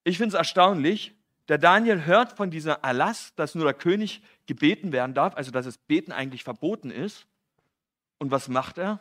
ich 0.04 0.18
finde 0.18 0.36
es 0.36 0.38
erstaunlich, 0.38 1.16
der 1.48 1.58
Daniel 1.58 2.06
hört 2.06 2.34
von 2.34 2.50
dieser 2.50 2.76
Erlass, 2.84 3.34
dass 3.36 3.56
nur 3.56 3.66
der 3.66 3.74
König 3.74 4.22
gebeten 4.48 4.92
werden 4.92 5.14
darf, 5.14 5.36
also 5.36 5.52
dass 5.52 5.66
das 5.66 5.78
Beten 5.78 6.12
eigentlich 6.12 6.44
verboten 6.44 6.90
ist. 6.90 7.28
Und 8.18 8.32
was 8.32 8.48
macht 8.48 8.78
er? 8.78 9.00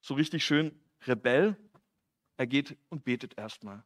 So 0.00 0.14
richtig 0.14 0.44
schön 0.44 0.72
Rebell. 1.06 1.56
Er 2.36 2.46
geht 2.46 2.76
und 2.88 3.04
betet 3.04 3.36
erstmal. 3.36 3.82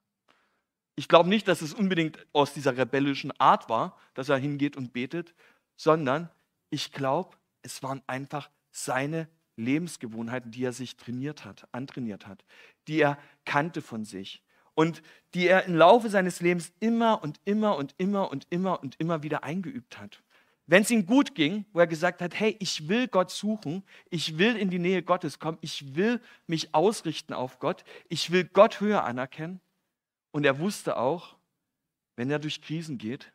Ich 0.94 1.08
glaube 1.08 1.28
nicht, 1.28 1.48
dass 1.48 1.62
es 1.62 1.72
unbedingt 1.72 2.26
aus 2.32 2.52
dieser 2.52 2.76
rebellischen 2.76 3.32
Art 3.40 3.68
war, 3.68 3.98
dass 4.14 4.28
er 4.28 4.36
hingeht 4.36 4.76
und 4.76 4.92
betet, 4.92 5.34
sondern 5.74 6.30
ich 6.68 6.92
glaube, 6.92 7.36
es 7.62 7.82
waren 7.82 8.02
einfach 8.06 8.50
seine 8.70 9.28
Lebensgewohnheiten, 9.56 10.50
die 10.50 10.64
er 10.64 10.72
sich 10.72 10.96
trainiert 10.96 11.44
hat, 11.44 11.66
antrainiert 11.72 12.26
hat, 12.26 12.44
die 12.88 13.00
er 13.00 13.18
kannte 13.44 13.80
von 13.80 14.04
sich, 14.04 14.42
und 14.74 15.02
die 15.34 15.46
er 15.46 15.64
im 15.64 15.76
Laufe 15.76 16.08
seines 16.08 16.40
Lebens 16.40 16.72
immer 16.80 17.22
und 17.22 17.40
immer 17.44 17.76
und 17.76 17.94
immer 17.98 18.30
und 18.30 18.46
immer 18.50 18.82
und 18.82 18.98
immer 19.00 19.22
wieder 19.22 19.44
eingeübt 19.44 19.98
hat. 19.98 20.22
Wenn 20.66 20.82
es 20.82 20.90
ihm 20.90 21.06
gut 21.06 21.34
ging, 21.34 21.64
wo 21.72 21.80
er 21.80 21.86
gesagt 21.86 22.22
hat, 22.22 22.38
hey, 22.38 22.56
ich 22.60 22.88
will 22.88 23.08
Gott 23.08 23.30
suchen, 23.30 23.82
ich 24.10 24.38
will 24.38 24.56
in 24.56 24.70
die 24.70 24.78
Nähe 24.78 25.02
Gottes 25.02 25.38
kommen, 25.38 25.58
ich 25.60 25.94
will 25.94 26.20
mich 26.46 26.74
ausrichten 26.74 27.32
auf 27.34 27.58
Gott, 27.58 27.84
ich 28.08 28.30
will 28.30 28.44
Gott 28.44 28.80
höher 28.80 29.04
anerkennen. 29.04 29.60
Und 30.30 30.44
er 30.44 30.58
wusste 30.58 30.96
auch, 30.96 31.36
wenn 32.16 32.30
er 32.30 32.38
durch 32.38 32.62
Krisen 32.62 32.96
geht, 32.96 33.32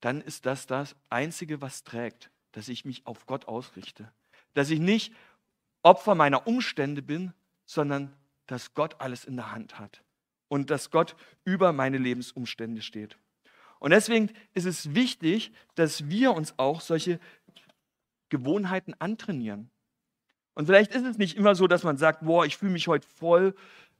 dann 0.00 0.20
ist 0.20 0.44
das 0.44 0.66
das 0.66 0.96
Einzige, 1.08 1.60
was 1.60 1.84
trägt, 1.84 2.30
dass 2.52 2.68
ich 2.68 2.84
mich 2.84 3.06
auf 3.06 3.26
Gott 3.26 3.46
ausrichte. 3.46 4.12
Dass 4.54 4.70
ich 4.70 4.80
nicht 4.80 5.14
Opfer 5.82 6.14
meiner 6.14 6.46
Umstände 6.46 7.00
bin, 7.00 7.32
sondern 7.64 8.14
dass 8.46 8.74
Gott 8.74 9.00
alles 9.00 9.24
in 9.24 9.36
der 9.36 9.52
Hand 9.52 9.78
hat 9.78 10.02
und 10.50 10.68
dass 10.68 10.90
Gott 10.90 11.14
über 11.44 11.72
meine 11.72 11.96
Lebensumstände 11.96 12.82
steht. 12.82 13.16
Und 13.78 13.92
deswegen 13.92 14.30
ist 14.52 14.66
es 14.66 14.94
wichtig, 14.94 15.52
dass 15.76 16.10
wir 16.10 16.32
uns 16.32 16.58
auch 16.58 16.80
solche 16.80 17.20
Gewohnheiten 18.28 18.94
antrainieren. 18.98 19.70
Und 20.54 20.66
vielleicht 20.66 20.92
ist 20.92 21.06
es 21.06 21.18
nicht 21.18 21.36
immer 21.36 21.54
so, 21.54 21.68
dass 21.68 21.84
man 21.84 21.96
sagt, 21.96 22.24
boah, 22.24 22.44
ich 22.44 22.56
fühle 22.56 22.72
mich 22.72 22.88
heute 22.88 23.06
voll 23.06 23.54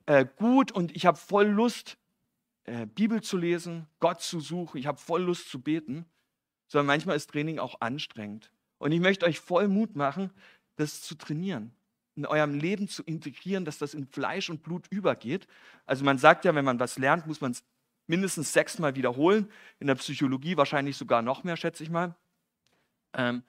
äh, 0.06 0.26
gut 0.36 0.72
und 0.72 0.94
ich 0.94 1.06
habe 1.06 1.16
voll 1.16 1.46
Lust, 1.46 1.96
äh, 2.64 2.84
Bibel 2.84 3.22
zu 3.22 3.36
lesen, 3.36 3.86
Gott 4.00 4.20
zu 4.20 4.40
suchen, 4.40 4.76
ich 4.78 4.86
habe 4.86 4.98
voll 4.98 5.22
Lust 5.22 5.48
zu 5.48 5.60
beten, 5.60 6.04
sondern 6.66 6.86
manchmal 6.86 7.16
ist 7.16 7.30
Training 7.30 7.60
auch 7.60 7.80
anstrengend. 7.80 8.50
Und 8.78 8.90
ich 8.90 9.00
möchte 9.00 9.24
euch 9.24 9.38
voll 9.38 9.68
Mut 9.68 9.94
machen, 9.94 10.32
das 10.76 11.00
zu 11.00 11.14
trainieren 11.14 11.72
in 12.20 12.26
eurem 12.26 12.54
Leben 12.54 12.86
zu 12.86 13.02
integrieren, 13.02 13.64
dass 13.64 13.78
das 13.78 13.94
in 13.94 14.06
Fleisch 14.06 14.50
und 14.50 14.62
Blut 14.62 14.86
übergeht. 14.90 15.46
Also 15.86 16.04
man 16.04 16.18
sagt 16.18 16.44
ja, 16.44 16.54
wenn 16.54 16.66
man 16.66 16.78
was 16.78 16.98
lernt, 16.98 17.26
muss 17.26 17.40
man 17.40 17.52
es 17.52 17.64
mindestens 18.06 18.52
sechsmal 18.52 18.94
wiederholen. 18.94 19.50
In 19.78 19.86
der 19.86 19.94
Psychologie 19.94 20.58
wahrscheinlich 20.58 20.98
sogar 20.98 21.22
noch 21.22 21.44
mehr, 21.44 21.56
schätze 21.56 21.82
ich 21.82 21.88
mal. 21.88 22.14
Ähm, 23.14 23.42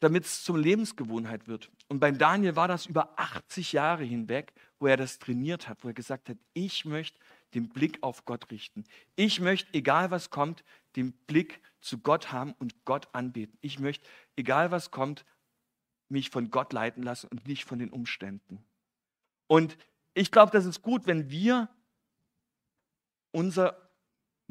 damit 0.00 0.26
es 0.26 0.44
zur 0.44 0.58
Lebensgewohnheit 0.58 1.48
wird. 1.48 1.70
Und 1.88 2.00
beim 2.00 2.18
Daniel 2.18 2.56
war 2.56 2.68
das 2.68 2.84
über 2.84 3.18
80 3.18 3.72
Jahre 3.72 4.04
hinweg, 4.04 4.52
wo 4.78 4.86
er 4.86 4.98
das 4.98 5.18
trainiert 5.18 5.66
hat, 5.66 5.82
wo 5.82 5.88
er 5.88 5.94
gesagt 5.94 6.28
hat, 6.28 6.36
ich 6.52 6.84
möchte 6.84 7.18
den 7.54 7.70
Blick 7.70 8.02
auf 8.02 8.26
Gott 8.26 8.50
richten. 8.50 8.84
Ich 9.14 9.40
möchte, 9.40 9.72
egal 9.72 10.10
was 10.10 10.28
kommt, 10.28 10.62
den 10.96 11.12
Blick 11.12 11.62
zu 11.80 11.98
Gott 11.98 12.32
haben 12.32 12.52
und 12.58 12.84
Gott 12.84 13.08
anbeten. 13.14 13.56
Ich 13.62 13.78
möchte, 13.78 14.06
egal 14.36 14.70
was 14.70 14.90
kommt, 14.90 15.24
mich 16.08 16.30
von 16.30 16.50
Gott 16.50 16.72
leiten 16.72 17.02
lassen 17.02 17.28
und 17.28 17.46
nicht 17.46 17.64
von 17.64 17.78
den 17.78 17.90
Umständen. 17.90 18.64
Und 19.46 19.76
ich 20.14 20.30
glaube, 20.30 20.52
das 20.52 20.64
ist 20.64 20.82
gut, 20.82 21.06
wenn 21.06 21.30
wir 21.30 21.68
unser, 23.32 23.90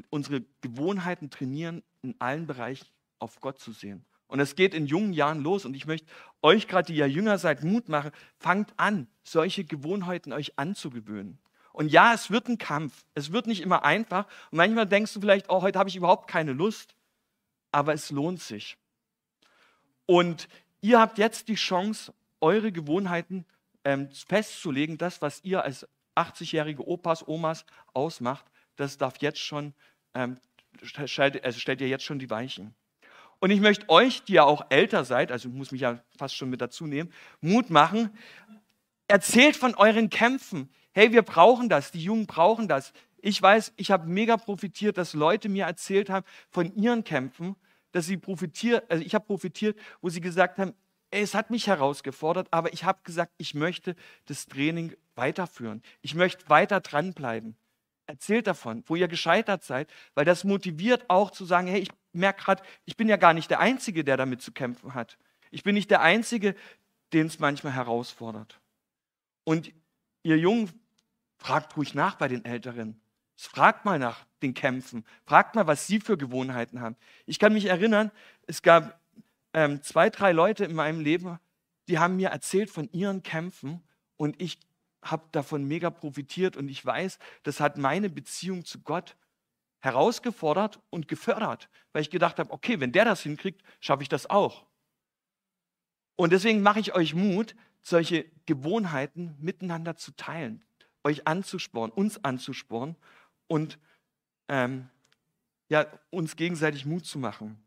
unsere 0.09 0.41
Gewohnheiten 0.61 1.29
trainieren 1.29 1.83
in 2.01 2.15
allen 2.19 2.45
Bereichen 2.45 2.87
auf 3.19 3.39
Gott 3.39 3.59
zu 3.59 3.71
sehen. 3.71 4.05
Und 4.27 4.39
es 4.39 4.55
geht 4.55 4.73
in 4.73 4.85
jungen 4.85 5.13
Jahren 5.13 5.41
los. 5.41 5.65
Und 5.65 5.75
ich 5.75 5.85
möchte 5.85 6.07
euch 6.41 6.67
gerade, 6.67 6.87
die 6.87 6.97
ja 6.97 7.05
jünger 7.05 7.37
seid, 7.37 7.63
Mut 7.63 7.89
machen. 7.89 8.11
Fangt 8.39 8.73
an, 8.77 9.07
solche 9.23 9.63
Gewohnheiten 9.63 10.33
euch 10.33 10.57
anzugewöhnen. 10.57 11.39
Und 11.73 11.89
ja, 11.89 12.13
es 12.13 12.31
wird 12.31 12.47
ein 12.47 12.57
Kampf. 12.57 13.05
Es 13.13 13.31
wird 13.31 13.47
nicht 13.47 13.61
immer 13.61 13.83
einfach. 13.83 14.25
Und 14.51 14.57
manchmal 14.57 14.87
denkst 14.87 15.13
du 15.13 15.19
vielleicht, 15.19 15.49
oh, 15.49 15.61
heute 15.61 15.77
habe 15.77 15.89
ich 15.89 15.95
überhaupt 15.95 16.29
keine 16.29 16.53
Lust. 16.53 16.95
Aber 17.71 17.93
es 17.93 18.11
lohnt 18.11 18.41
sich. 18.41 18.77
Und 20.05 20.47
ihr 20.85 20.99
habt 20.99 21.17
jetzt 21.17 21.47
die 21.47 21.55
Chance, 21.55 22.13
eure 22.41 22.71
Gewohnheiten 22.71 23.45
ähm, 23.83 24.09
festzulegen. 24.27 24.99
Das, 24.99 25.21
was 25.21 25.43
ihr 25.43 25.63
als 25.63 25.87
80-jährige 26.15 26.87
Opas, 26.87 27.27
Omas 27.27 27.65
ausmacht, 27.93 28.45
das 28.75 28.97
darf 28.97 29.15
jetzt 29.19 29.39
schon, 29.39 29.73
ähm, 30.13 30.37
stellt, 30.83 31.43
also 31.43 31.59
stellt 31.59 31.81
ihr 31.81 31.87
jetzt 31.87 32.03
schon 32.03 32.19
die 32.19 32.29
Weichen. 32.29 32.75
Und 33.39 33.49
ich 33.49 33.59
möchte 33.59 33.89
euch, 33.89 34.23
die 34.23 34.33
ja 34.33 34.43
auch 34.43 34.67
älter 34.69 35.05
seid, 35.05 35.31
also 35.31 35.49
ich 35.49 35.55
muss 35.55 35.71
mich 35.71 35.81
ja 35.81 35.99
fast 36.17 36.35
schon 36.35 36.49
mit 36.49 36.61
dazu 36.61 36.85
nehmen, 36.85 37.11
Mut 37.41 37.69
machen. 37.71 38.11
Erzählt 39.07 39.55
von 39.55 39.73
euren 39.75 40.09
Kämpfen. 40.09 40.69
Hey, 40.93 41.11
wir 41.11 41.23
brauchen 41.23 41.67
das, 41.67 41.91
die 41.91 42.03
Jungen 42.03 42.27
brauchen 42.27 42.67
das. 42.67 42.93
Ich 43.17 43.41
weiß, 43.41 43.73
ich 43.75 43.89
habe 43.89 44.07
mega 44.07 44.37
profitiert, 44.37 44.97
dass 44.97 45.13
Leute 45.13 45.49
mir 45.49 45.65
erzählt 45.65 46.11
haben 46.11 46.25
von 46.49 46.73
ihren 46.75 47.03
Kämpfen, 47.03 47.55
dass 47.95 48.07
sie 48.07 48.17
profitiert, 48.17 48.91
also 48.91 49.05
ich 49.05 49.15
habe 49.15 49.25
profitiert, 49.25 49.79
wo 50.01 50.09
sie 50.09 50.19
gesagt 50.19 50.57
haben, 50.57 50.73
es 51.11 51.33
hat 51.33 51.49
mich 51.49 51.67
herausgefordert, 51.67 52.49
aber 52.51 52.73
ich 52.73 52.83
habe 52.83 52.99
gesagt, 53.05 53.31
ich 53.37 53.53
möchte 53.53 53.95
das 54.25 54.47
Training 54.47 54.97
weiterführen. 55.15 55.81
Ich 56.01 56.13
möchte 56.13 56.49
weiter 56.49 56.81
dranbleiben. 56.81 57.55
Erzählt 58.05 58.47
davon, 58.47 58.83
wo 58.87 58.97
ihr 58.97 59.07
gescheitert 59.07 59.63
seid, 59.63 59.89
weil 60.13 60.25
das 60.25 60.43
motiviert 60.43 61.05
auch 61.07 61.31
zu 61.31 61.45
sagen, 61.45 61.67
hey, 61.67 61.79
ich 61.79 61.89
merke 62.11 62.43
gerade, 62.43 62.63
ich 62.83 62.97
bin 62.97 63.07
ja 63.07 63.15
gar 63.15 63.33
nicht 63.33 63.49
der 63.49 63.61
Einzige, 63.61 64.03
der 64.03 64.17
damit 64.17 64.41
zu 64.41 64.51
kämpfen 64.51 64.93
hat. 64.93 65.17
Ich 65.49 65.63
bin 65.63 65.75
nicht 65.75 65.89
der 65.89 66.01
Einzige, 66.01 66.53
den 67.13 67.27
es 67.27 67.39
manchmal 67.39 67.71
herausfordert. 67.71 68.59
Und 69.45 69.71
ihr 70.23 70.37
Jungen, 70.37 70.69
fragt 71.37 71.77
ruhig 71.77 71.93
nach 71.93 72.15
bei 72.15 72.27
den 72.27 72.43
Älteren. 72.43 72.99
Fragt 73.35 73.85
mal 73.85 73.99
nach 73.99 74.25
den 74.41 74.53
Kämpfen. 74.53 75.05
Fragt 75.25 75.55
mal, 75.55 75.67
was 75.67 75.87
sie 75.87 75.99
für 75.99 76.17
Gewohnheiten 76.17 76.81
haben. 76.81 76.95
Ich 77.25 77.39
kann 77.39 77.53
mich 77.53 77.65
erinnern, 77.65 78.11
es 78.47 78.61
gab 78.61 78.99
ähm, 79.53 79.81
zwei, 79.81 80.09
drei 80.09 80.31
Leute 80.31 80.65
in 80.65 80.73
meinem 80.73 81.01
Leben, 81.01 81.39
die 81.87 81.99
haben 81.99 82.15
mir 82.15 82.29
erzählt 82.29 82.69
von 82.69 82.89
ihren 82.91 83.23
Kämpfen 83.23 83.83
und 84.17 84.41
ich 84.41 84.59
habe 85.01 85.23
davon 85.31 85.65
mega 85.65 85.89
profitiert 85.89 86.57
und 86.57 86.67
ich 86.67 86.83
weiß, 86.83 87.19
das 87.43 87.59
hat 87.59 87.77
meine 87.77 88.09
Beziehung 88.09 88.65
zu 88.65 88.79
Gott 88.81 89.15
herausgefordert 89.79 90.79
und 90.89 91.07
gefördert, 91.07 91.69
weil 91.93 92.01
ich 92.01 92.09
gedacht 92.09 92.39
habe, 92.39 92.51
okay, 92.51 92.79
wenn 92.79 92.91
der 92.91 93.05
das 93.05 93.21
hinkriegt, 93.21 93.61
schaffe 93.79 94.01
ich 94.01 94.09
das 94.09 94.29
auch. 94.29 94.65
Und 96.15 96.33
deswegen 96.33 96.61
mache 96.61 96.79
ich 96.79 96.95
euch 96.95 97.13
Mut, 97.13 97.55
solche 97.81 98.25
Gewohnheiten 98.47 99.35
miteinander 99.39 99.95
zu 99.95 100.11
teilen, 100.15 100.65
euch 101.03 101.27
anzusporen, 101.27 101.91
uns 101.91 102.23
anzusporen 102.23 102.95
und 103.47 103.79
ähm, 104.47 104.89
ja, 105.69 105.87
uns 106.09 106.35
gegenseitig 106.35 106.85
Mut 106.85 107.05
zu 107.05 107.19
machen. 107.19 107.65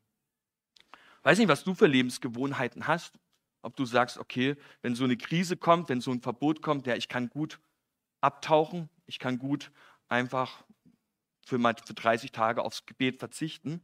Weiß 1.23 1.39
nicht, 1.39 1.49
was 1.49 1.65
du 1.65 1.75
für 1.75 1.87
Lebensgewohnheiten 1.87 2.87
hast. 2.87 3.19
Ob 3.63 3.77
du 3.77 3.85
sagst, 3.85 4.19
okay, 4.19 4.57
wenn 4.83 4.95
so 4.95 5.05
eine 5.05 5.17
Krise 5.17 5.57
kommt, 5.57 5.89
wenn 5.89 6.01
so 6.01 6.13
ein 6.13 6.23
Verbot 6.23 6.63
kommt, 6.63 6.87
ja, 6.87 6.95
ich 6.95 7.09
kann 7.09 7.29
gut 7.29 7.61
abtauchen, 8.21 8.89
ich 9.07 9.19
kann 9.19 9.39
gut 9.39 9.73
einfach 10.09 10.65
für, 11.45 11.59
mal 11.59 11.75
für 11.85 11.95
30 11.95 12.31
Tage 12.31 12.63
aufs 12.63 12.87
Gebet 12.87 13.19
verzichten. 13.19 13.81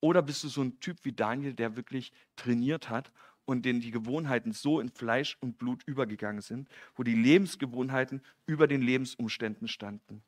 Oder 0.00 0.22
bist 0.22 0.44
du 0.44 0.48
so 0.48 0.62
ein 0.62 0.78
Typ 0.80 1.04
wie 1.04 1.12
Daniel, 1.12 1.54
der 1.54 1.76
wirklich 1.76 2.12
trainiert 2.36 2.88
hat 2.88 3.10
und 3.46 3.64
den 3.64 3.80
die 3.80 3.90
Gewohnheiten 3.90 4.52
so 4.52 4.80
in 4.80 4.90
Fleisch 4.90 5.36
und 5.40 5.58
Blut 5.58 5.82
übergegangen 5.86 6.40
sind, 6.40 6.68
wo 6.94 7.02
die 7.02 7.14
Lebensgewohnheiten 7.14 8.22
über 8.46 8.66
den 8.66 8.82
Lebensumständen 8.82 9.66
standen. 9.66 10.22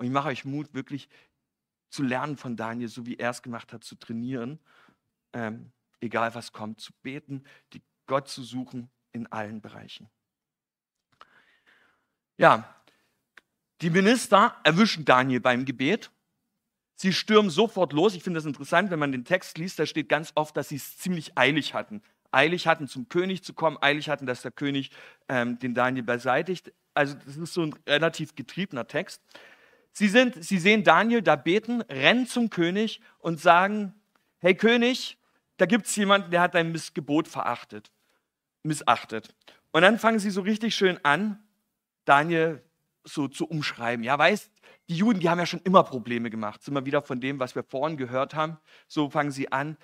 Und 0.00 0.06
ich 0.06 0.12
mache 0.12 0.28
euch 0.28 0.44
Mut, 0.44 0.74
wirklich 0.74 1.08
zu 1.90 2.02
lernen 2.02 2.36
von 2.36 2.56
Daniel, 2.56 2.88
so 2.88 3.06
wie 3.06 3.18
er 3.18 3.30
es 3.30 3.42
gemacht 3.42 3.72
hat, 3.72 3.84
zu 3.84 3.94
trainieren 3.94 4.58
ähm, 5.32 5.72
egal 6.00 6.34
was 6.34 6.52
kommt, 6.52 6.80
zu 6.80 6.92
beten, 7.02 7.44
die 7.72 7.82
Gott 8.06 8.28
zu 8.28 8.42
suchen 8.42 8.90
in 9.12 9.26
allen 9.30 9.60
Bereichen. 9.60 10.08
Ja, 12.36 12.74
die 13.82 13.90
Minister 13.90 14.56
erwischen 14.64 15.04
Daniel 15.04 15.40
beim 15.40 15.64
Gebet. 15.64 16.10
Sie 16.96 17.12
stürmen 17.12 17.50
sofort 17.50 17.92
los. 17.92 18.14
Ich 18.14 18.22
finde 18.22 18.38
das 18.38 18.46
interessant, 18.46 18.90
wenn 18.90 18.98
man 18.98 19.12
den 19.12 19.24
Text 19.24 19.56
liest, 19.58 19.78
da 19.78 19.86
steht 19.86 20.08
ganz 20.08 20.32
oft, 20.34 20.56
dass 20.56 20.68
sie 20.68 20.76
es 20.76 20.98
ziemlich 20.98 21.36
eilig 21.38 21.72
hatten. 21.74 22.02
Eilig 22.30 22.66
hatten, 22.66 22.88
zum 22.88 23.08
König 23.08 23.42
zu 23.42 23.54
kommen, 23.54 23.78
eilig 23.80 24.08
hatten, 24.08 24.26
dass 24.26 24.42
der 24.42 24.52
König 24.52 24.90
ähm, 25.28 25.58
den 25.58 25.74
Daniel 25.74 26.04
beseitigt. 26.04 26.72
Also 26.94 27.14
das 27.14 27.36
ist 27.36 27.54
so 27.54 27.62
ein 27.62 27.74
relativ 27.86 28.34
getriebener 28.34 28.86
Text. 28.86 29.22
Sie, 29.92 30.08
sind, 30.08 30.42
sie 30.42 30.58
sehen 30.58 30.84
Daniel 30.84 31.22
da 31.22 31.36
beten, 31.36 31.82
rennen 31.82 32.26
zum 32.26 32.50
König 32.50 33.00
und 33.18 33.40
sagen, 33.40 33.94
hey 34.38 34.54
König, 34.54 35.18
da 35.56 35.66
gibt 35.66 35.86
es 35.86 35.96
jemanden, 35.96 36.30
der 36.30 36.40
hat 36.40 36.54
dein 36.54 36.72
Missgebot 36.72 37.28
verachtet, 37.28 37.90
missachtet. 38.62 39.34
Und 39.72 39.82
dann 39.82 39.98
fangen 39.98 40.18
sie 40.18 40.30
so 40.30 40.40
richtig 40.40 40.74
schön 40.74 40.98
an, 41.04 41.42
Daniel 42.04 42.62
so 43.04 43.28
zu 43.28 43.46
umschreiben. 43.46 44.04
Ja, 44.04 44.18
weißt, 44.18 44.50
die 44.88 44.96
Juden, 44.96 45.20
die 45.20 45.28
haben 45.28 45.38
ja 45.38 45.46
schon 45.46 45.60
immer 45.60 45.84
Probleme 45.84 46.30
gemacht. 46.30 46.62
Sind 46.62 46.74
wir 46.74 46.84
wieder 46.84 47.02
von 47.02 47.20
dem, 47.20 47.38
was 47.38 47.54
wir 47.54 47.62
vorhin 47.62 47.96
gehört 47.96 48.34
haben. 48.34 48.58
So 48.88 49.10
fangen 49.10 49.30
sie 49.30 49.52
an. 49.52 49.76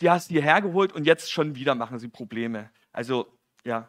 Die 0.00 0.08
hast 0.08 0.30
du 0.30 0.34
hierher 0.34 0.62
geholt 0.62 0.92
und 0.92 1.04
jetzt 1.04 1.30
schon 1.30 1.54
wieder 1.54 1.74
machen 1.74 1.98
sie 1.98 2.08
Probleme. 2.08 2.70
Also, 2.92 3.38
ja. 3.64 3.88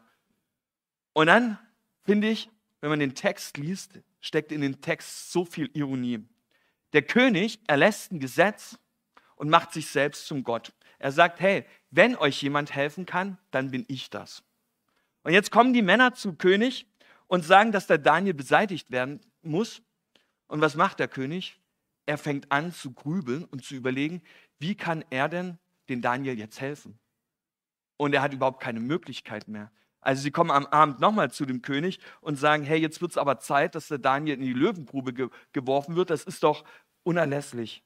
Und 1.13 1.27
dann 1.27 1.57
finde 2.03 2.29
ich, 2.29 2.49
wenn 2.81 2.89
man 2.89 2.99
den 2.99 3.15
Text 3.15 3.57
liest, 3.57 3.99
steckt 4.21 4.51
in 4.51 4.61
den 4.61 4.81
Text 4.81 5.31
so 5.31 5.45
viel 5.45 5.69
Ironie. 5.73 6.27
Der 6.93 7.03
König 7.03 7.59
erlässt 7.67 8.11
ein 8.11 8.19
Gesetz 8.19 8.77
und 9.35 9.49
macht 9.49 9.71
sich 9.73 9.87
selbst 9.87 10.27
zum 10.27 10.43
Gott. 10.43 10.73
Er 10.97 11.11
sagt, 11.11 11.39
hey, 11.39 11.65
wenn 11.91 12.15
euch 12.15 12.41
jemand 12.41 12.73
helfen 12.73 13.05
kann, 13.05 13.37
dann 13.51 13.71
bin 13.71 13.85
ich 13.87 14.09
das. 14.09 14.43
Und 15.23 15.33
jetzt 15.33 15.51
kommen 15.51 15.73
die 15.73 15.81
Männer 15.81 16.13
zu 16.13 16.33
König 16.33 16.85
und 17.27 17.45
sagen, 17.45 17.71
dass 17.71 17.87
der 17.87 17.97
Daniel 17.97 18.33
beseitigt 18.33 18.91
werden 18.91 19.21
muss. 19.41 19.81
Und 20.47 20.61
was 20.61 20.75
macht 20.75 20.99
der 20.99 21.07
König? 21.07 21.59
Er 22.05 22.17
fängt 22.17 22.51
an 22.51 22.73
zu 22.73 22.91
grübeln 22.91 23.45
und 23.45 23.63
zu 23.63 23.75
überlegen, 23.75 24.21
wie 24.57 24.75
kann 24.75 25.05
er 25.09 25.29
denn 25.29 25.57
den 25.87 26.01
Daniel 26.01 26.37
jetzt 26.37 26.59
helfen? 26.59 26.99
Und 27.97 28.13
er 28.13 28.21
hat 28.21 28.33
überhaupt 28.33 28.61
keine 28.61 28.79
Möglichkeit 28.79 29.47
mehr. 29.47 29.71
Also 30.09 30.23
sie 30.23 30.31
kommen 30.31 30.49
am 30.49 30.65
Abend 30.65 30.99
nochmal 30.99 31.29
zu 31.29 31.45
dem 31.45 31.61
König 31.61 31.99
und 32.19 32.35
sagen, 32.35 32.63
hey, 32.63 32.79
jetzt 32.79 32.99
wird 32.99 33.11
es 33.11 33.17
aber 33.19 33.37
Zeit, 33.37 33.75
dass 33.75 33.89
der 33.89 33.99
Daniel 33.99 34.37
in 34.37 34.41
die 34.41 34.53
Löwengrube 34.53 35.13
ge 35.13 35.29
geworfen 35.53 35.95
wird. 35.95 36.09
Das 36.09 36.23
ist 36.23 36.41
doch 36.41 36.63
unerlässlich. 37.03 37.83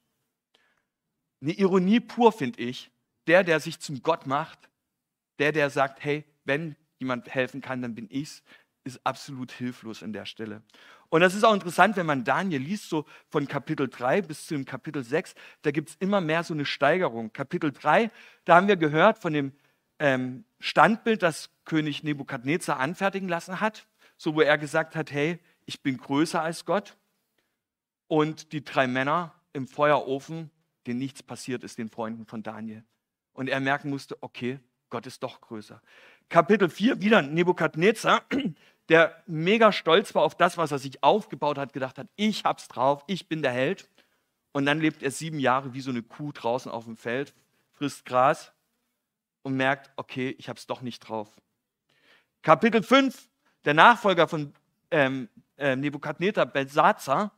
Eine 1.42 1.52
Ironie 1.52 2.00
pur, 2.00 2.32
finde 2.32 2.62
ich, 2.62 2.92
der, 3.28 3.44
der 3.44 3.60
sich 3.60 3.82
zum 3.82 4.02
Gott 4.04 4.26
macht, 4.26 4.70
der, 5.40 5.52
der 5.52 5.70
sagt, 5.70 6.02
hey, 6.02 6.24
wenn 6.46 6.78
jemand 6.98 7.28
helfen 7.28 7.60
kann, 7.60 7.82
dann 7.82 7.94
bin 7.94 8.08
ich's, 8.10 8.42
ist 8.86 9.06
absolut 9.06 9.52
hilflos 9.52 10.02
in 10.02 10.14
der 10.14 10.26
Stelle. 10.26 10.62
Und 11.10 11.20
das 11.20 11.36
ist 11.36 11.44
auch 11.44 11.54
interessant, 11.54 11.98
wenn 11.98 12.06
man 12.06 12.24
Daniel 12.24 12.62
liest, 12.62 12.88
so 12.88 13.06
von 13.28 13.50
Kapitel 13.50 13.90
3 13.90 14.22
bis 14.22 14.48
zum 14.48 14.64
Kapitel 14.64 15.04
6, 15.04 15.36
da 15.62 15.72
gibt 15.72 15.90
es 15.90 15.96
immer 15.98 16.22
mehr 16.22 16.46
so 16.46 16.54
eine 16.54 16.66
Steigerung. 16.66 17.34
Kapitel 17.34 17.74
3, 17.74 18.10
da 18.46 18.56
haben 18.56 18.70
wir 18.70 18.78
gehört 18.78 19.20
von 19.20 19.34
dem 19.34 19.52
ähm, 20.04 20.44
Standbild, 20.60 21.24
das 21.24 21.50
König 21.64 22.04
Nebukadnezar 22.04 22.78
anfertigen 22.78 23.30
lassen 23.30 23.62
hat, 23.62 23.88
so 24.18 24.36
wo 24.36 24.42
er 24.42 24.58
gesagt 24.58 24.98
hat, 24.98 25.12
hey, 25.12 25.40
ich 25.66 25.82
bin 25.82 25.98
größer 25.98 26.42
als 26.42 26.66
Gott. 26.66 26.98
Und 28.08 28.52
die 28.52 28.66
drei 28.66 28.86
Männer 28.86 29.34
im 29.54 29.66
Feuerofen, 29.66 30.52
denen 30.86 31.00
nichts 31.00 31.24
passiert 31.24 31.64
ist, 31.64 31.78
den 31.78 31.90
Freunden 31.90 32.26
von 32.26 32.44
Daniel 32.44 32.84
und 33.32 33.48
er 33.48 33.62
merken 33.62 33.90
musste, 33.90 34.18
okay, 34.22 34.60
Gott 34.90 35.08
ist 35.08 35.24
doch 35.24 35.40
größer. 35.40 35.82
Kapitel 36.28 36.70
4, 36.70 37.02
wieder 37.02 37.22
Nebukadnezar, 37.22 38.24
der 38.90 39.24
mega 39.26 39.72
stolz 39.72 40.14
war 40.16 40.24
auf 40.24 40.36
das, 40.36 40.58
was 40.58 40.72
er 40.74 40.80
sich 40.80 41.02
aufgebaut 41.02 41.58
hat, 41.58 41.72
gedacht 41.72 41.98
hat, 41.98 42.08
ich 42.18 42.44
hab's 42.44 42.68
drauf, 42.68 43.04
ich 43.08 43.30
bin 43.30 43.42
der 43.42 43.52
Held. 43.52 43.90
Und 44.52 44.66
dann 44.66 44.80
lebt 44.80 45.02
er 45.02 45.12
sieben 45.12 45.40
Jahre 45.40 45.74
wie 45.74 45.82
so 45.82 45.90
eine 45.90 46.04
Kuh 46.04 46.32
draußen 46.32 46.72
auf 46.72 46.84
dem 46.84 46.98
Feld, 46.98 47.34
frisst 47.72 48.06
Gras 48.06 48.52
und 49.44 49.56
merkt, 49.56 49.92
okay, 49.96 50.36
ich 50.40 50.50
hab's 50.50 50.66
doch 50.66 50.82
nicht 50.82 51.00
drauf. 51.00 51.30
Kapitel 52.42 52.82
5, 52.82 53.30
der 53.66 53.74
Nachfolger 53.74 54.28
von 54.28 54.54
ähm, 54.92 55.30
äh, 55.58 55.76
Nebukadnezar, 55.76 56.46
Belsazar, 56.46 57.32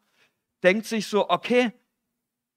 denkt 0.63 0.86
sich 0.86 1.08
so, 1.08 1.30
okay, 1.30 1.72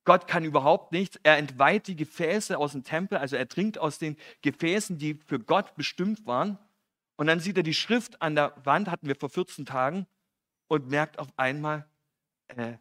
Gott 0.05 0.27
kann 0.27 0.45
überhaupt 0.45 0.93
nichts. 0.93 1.19
Er 1.23 1.37
entweiht 1.37 1.87
die 1.87 1.97
Gefäße 1.97 2.57
aus 2.57 2.73
dem 2.73 2.85
Tempel, 2.85 3.19
also 3.19 3.37
er 3.37 3.49
trinkt 3.49 3.77
aus 3.77 3.99
den 3.99 4.17
Gefäßen, 4.41 4.97
die 4.97 5.15
für 5.15 5.39
Gott 5.39 5.75
bestimmt 5.75 6.27
waren. 6.27 6.59
Und 7.17 7.27
dann 7.27 7.41
sieht 7.41 7.57
er 7.57 7.63
die 7.63 7.75
Schrift 7.75 8.23
an 8.23 8.35
der 8.35 8.55
Wand, 8.65 8.89
hatten 8.89 9.09
wir 9.09 9.17
vor 9.17 9.29
14 9.29 9.67
Tagen, 9.67 10.07
und 10.69 10.89
merkt 10.89 11.19
auf 11.19 11.29
einmal, 11.37 11.87
äh, 12.49 12.79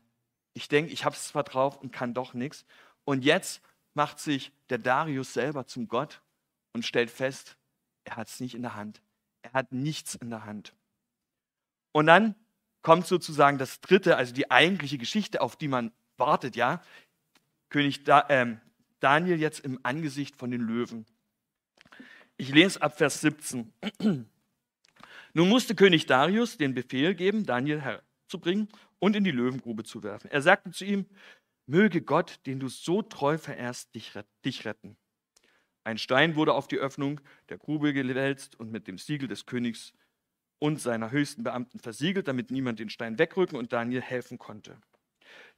ich 0.54 0.68
denke, 0.68 0.92
ich 0.92 1.06
habe 1.06 1.16
es 1.16 1.28
zwar 1.28 1.44
drauf 1.44 1.78
und 1.78 1.92
kann 1.92 2.14
doch 2.14 2.34
nichts. 2.34 2.66
Und 3.04 3.26
jetzt 3.26 3.62
macht 3.94 4.20
sich 4.20 4.52
der 4.70 4.78
Darius 4.78 5.34
selber 5.34 5.66
zum 5.66 5.88
Gott 5.88 6.22
und 6.74 6.86
stellt 6.86 7.12
fest, 7.12 7.58
er 8.04 8.16
hat 8.16 8.28
es 8.28 8.40
nicht 8.40 8.56
in 8.56 8.62
der 8.62 8.76
Hand. 8.76 9.02
Er 9.42 9.54
hat 9.54 9.72
nichts 9.72 10.16
in 10.16 10.30
der 10.30 10.46
Hand. 10.46 10.74
Und 11.92 12.08
dann 12.08 12.36
kommt 12.82 13.08
sozusagen 13.08 13.58
das 13.58 13.82
dritte, 13.82 14.18
also 14.18 14.34
die 14.34 14.52
eigentliche 14.52 14.98
Geschichte, 14.98 15.42
auf 15.42 15.56
die 15.56 15.68
man 15.68 15.92
wartet, 16.18 16.56
ja. 16.56 16.82
König 17.70 18.04
da, 18.04 18.26
ähm, 18.30 18.62
Daniel 19.00 19.40
jetzt 19.40 19.60
im 19.60 19.80
Angesicht 19.84 20.36
von 20.36 20.52
den 20.52 20.62
Löwen. 20.62 21.06
Ich 22.38 22.50
lese 22.50 22.82
ab 22.82 22.98
Vers 22.98 23.22
17. 23.22 23.74
Nun 25.34 25.50
musste 25.50 25.76
König 25.76 26.06
Darius 26.06 26.58
den 26.58 26.74
Befehl 26.74 27.14
geben, 27.14 27.46
Daniel 27.46 27.82
herzubringen 27.82 28.70
und 29.00 29.16
in 29.16 29.24
die 29.24 29.32
Löwengrube 29.32 29.84
zu 29.84 30.04
werfen. 30.04 30.30
Er 30.32 30.42
sagte 30.42 30.72
zu 30.72 30.86
ihm, 30.86 31.06
möge 31.66 32.02
Gott, 32.02 32.40
den 32.46 32.60
du 32.60 32.70
so 32.70 33.02
treu 33.02 33.38
verehrst, 33.38 33.94
dich, 33.94 34.66
retten. 34.66 34.98
Ein 35.88 35.98
Stein 35.98 36.36
wurde 36.36 36.54
auf 36.54 36.68
die 36.68 36.80
Öffnung 36.80 37.22
der 37.48 37.58
Grube 37.58 37.94
gewälzt 37.94 38.60
und 38.60 38.74
mit 38.74 38.90
dem 38.90 38.98
Siegel 38.98 39.30
des 39.30 39.46
Königs 39.46 39.94
und 40.60 40.82
seiner 40.82 41.12
höchsten 41.12 41.44
Beamten 41.44 41.80
versiegelt, 41.80 42.28
damit 42.28 42.52
niemand 42.52 42.80
den 42.80 42.90
Stein 42.90 43.18
wegrücken 43.18 43.58
und 43.58 43.72
Daniel 43.72 44.02
helfen 44.02 44.38
konnte. 44.38 44.76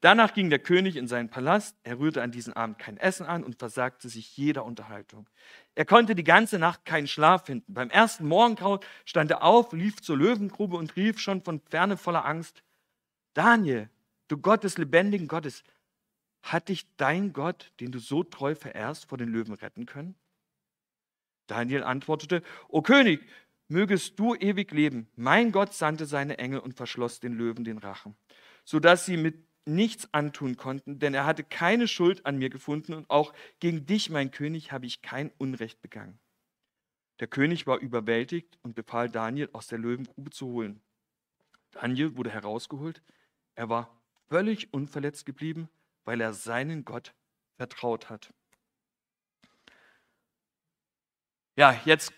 Danach 0.01 0.35
ging 0.35 0.51
der 0.51 0.59
König 0.59 0.97
in 0.97 1.07
seinen 1.07 1.29
Palast. 1.31 1.79
Er 1.81 1.97
rührte 1.97 2.21
an 2.21 2.29
diesem 2.29 2.53
Abend 2.53 2.77
kein 2.77 2.97
Essen 2.97 3.25
an 3.25 3.43
und 3.43 3.57
versagte 3.57 4.07
sich 4.07 4.37
jeder 4.37 4.65
Unterhaltung. 4.65 5.27
Er 5.73 5.85
konnte 5.85 6.13
die 6.13 6.23
ganze 6.23 6.59
Nacht 6.59 6.85
keinen 6.85 7.07
Schlaf 7.07 7.47
finden. 7.47 7.73
Beim 7.73 7.89
ersten 7.89 8.27
Morgengrauen 8.27 8.81
stand 9.05 9.31
er 9.31 9.43
auf, 9.43 9.73
lief 9.73 9.99
zur 9.99 10.17
Löwengrube 10.17 10.77
und 10.77 10.95
rief 10.95 11.17
schon 11.17 11.41
von 11.41 11.59
ferne 11.59 11.97
voller 11.97 12.25
Angst: 12.25 12.61
Daniel, 13.33 13.89
du 14.27 14.37
Gott 14.37 14.63
des 14.63 14.77
lebendigen 14.77 15.27
Gottes, 15.27 15.63
hat 16.43 16.69
dich 16.69 16.85
dein 16.97 17.33
Gott, 17.33 17.71
den 17.79 17.91
du 17.91 17.97
so 17.97 18.23
treu 18.23 18.53
verehrst, 18.53 19.05
vor 19.05 19.17
den 19.17 19.29
Löwen 19.29 19.55
retten 19.55 19.87
können? 19.87 20.15
Daniel 21.49 21.83
antwortete: 21.83 22.41
O 22.67 22.81
König, 22.81 23.21
mögest 23.67 24.19
du 24.19 24.35
ewig 24.35 24.71
leben. 24.71 25.07
Mein 25.15 25.51
Gott 25.51 25.73
sandte 25.73 26.05
seine 26.05 26.37
Engel 26.37 26.59
und 26.59 26.75
verschloss 26.75 27.19
den 27.19 27.33
Löwen 27.33 27.63
den 27.63 27.77
Rachen, 27.77 28.15
sodass 28.65 29.05
sie 29.05 29.17
mit 29.17 29.45
nichts 29.65 30.13
antun 30.13 30.57
konnten, 30.57 30.99
denn 30.99 31.13
er 31.13 31.25
hatte 31.25 31.43
keine 31.43 31.87
Schuld 31.87 32.25
an 32.25 32.37
mir 32.37 32.49
gefunden 32.49 32.93
und 32.93 33.09
auch 33.09 33.33
gegen 33.59 33.85
dich, 33.85 34.09
mein 34.09 34.31
König, 34.31 34.71
habe 34.71 34.85
ich 34.85 35.01
kein 35.01 35.31
Unrecht 35.37 35.81
begangen. 35.81 36.19
Der 37.19 37.27
König 37.27 37.67
war 37.67 37.77
überwältigt 37.77 38.57
und 38.63 38.75
befahl 38.75 39.09
Daniel, 39.09 39.49
aus 39.53 39.67
der 39.67 39.77
Löwengrube 39.77 40.31
zu 40.31 40.47
holen. 40.47 40.81
Daniel 41.71 42.15
wurde 42.15 42.31
herausgeholt. 42.31 43.03
Er 43.55 43.69
war 43.69 44.01
völlig 44.29 44.73
unverletzt 44.73 45.25
geblieben, 45.25 45.69
weil 46.05 46.21
er 46.21 46.33
seinen 46.33 46.85
Gott 46.85 47.13
vertraut 47.57 48.09
hat. 48.09 48.33
Ja, 51.59 51.77
jetzt 51.83 52.13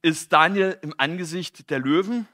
ist 0.00 0.32
Daniel 0.32 0.78
im 0.80 0.94
Angesicht 0.96 1.68
der 1.68 1.78
Löwen 1.78 2.26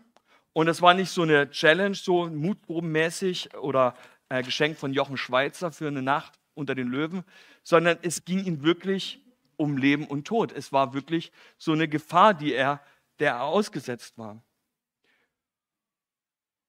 und 0.52 0.68
es 0.68 0.80
war 0.80 0.94
nicht 0.94 1.10
so 1.10 1.22
eine 1.22 1.50
Challenge, 1.50 1.96
so 1.96 2.30
mutprobenmäßig 2.30 3.56
oder 3.56 3.96
äh, 4.28 4.40
Geschenk 4.40 4.78
von 4.78 4.92
Jochen 4.92 5.16
Schweizer 5.16 5.72
für 5.72 5.88
eine 5.88 6.00
Nacht 6.00 6.38
unter 6.54 6.76
den 6.76 6.86
Löwen, 6.86 7.24
sondern 7.64 7.98
es 8.02 8.24
ging 8.24 8.44
ihm 8.44 8.62
wirklich 8.62 9.20
um 9.56 9.76
Leben 9.76 10.06
und 10.06 10.28
Tod. 10.28 10.52
Es 10.52 10.70
war 10.70 10.94
wirklich 10.94 11.32
so 11.58 11.72
eine 11.72 11.88
Gefahr, 11.88 12.34
die 12.34 12.52
er, 12.52 12.80
der 13.18 13.32
er 13.32 13.42
ausgesetzt 13.42 14.16
war. 14.16 14.40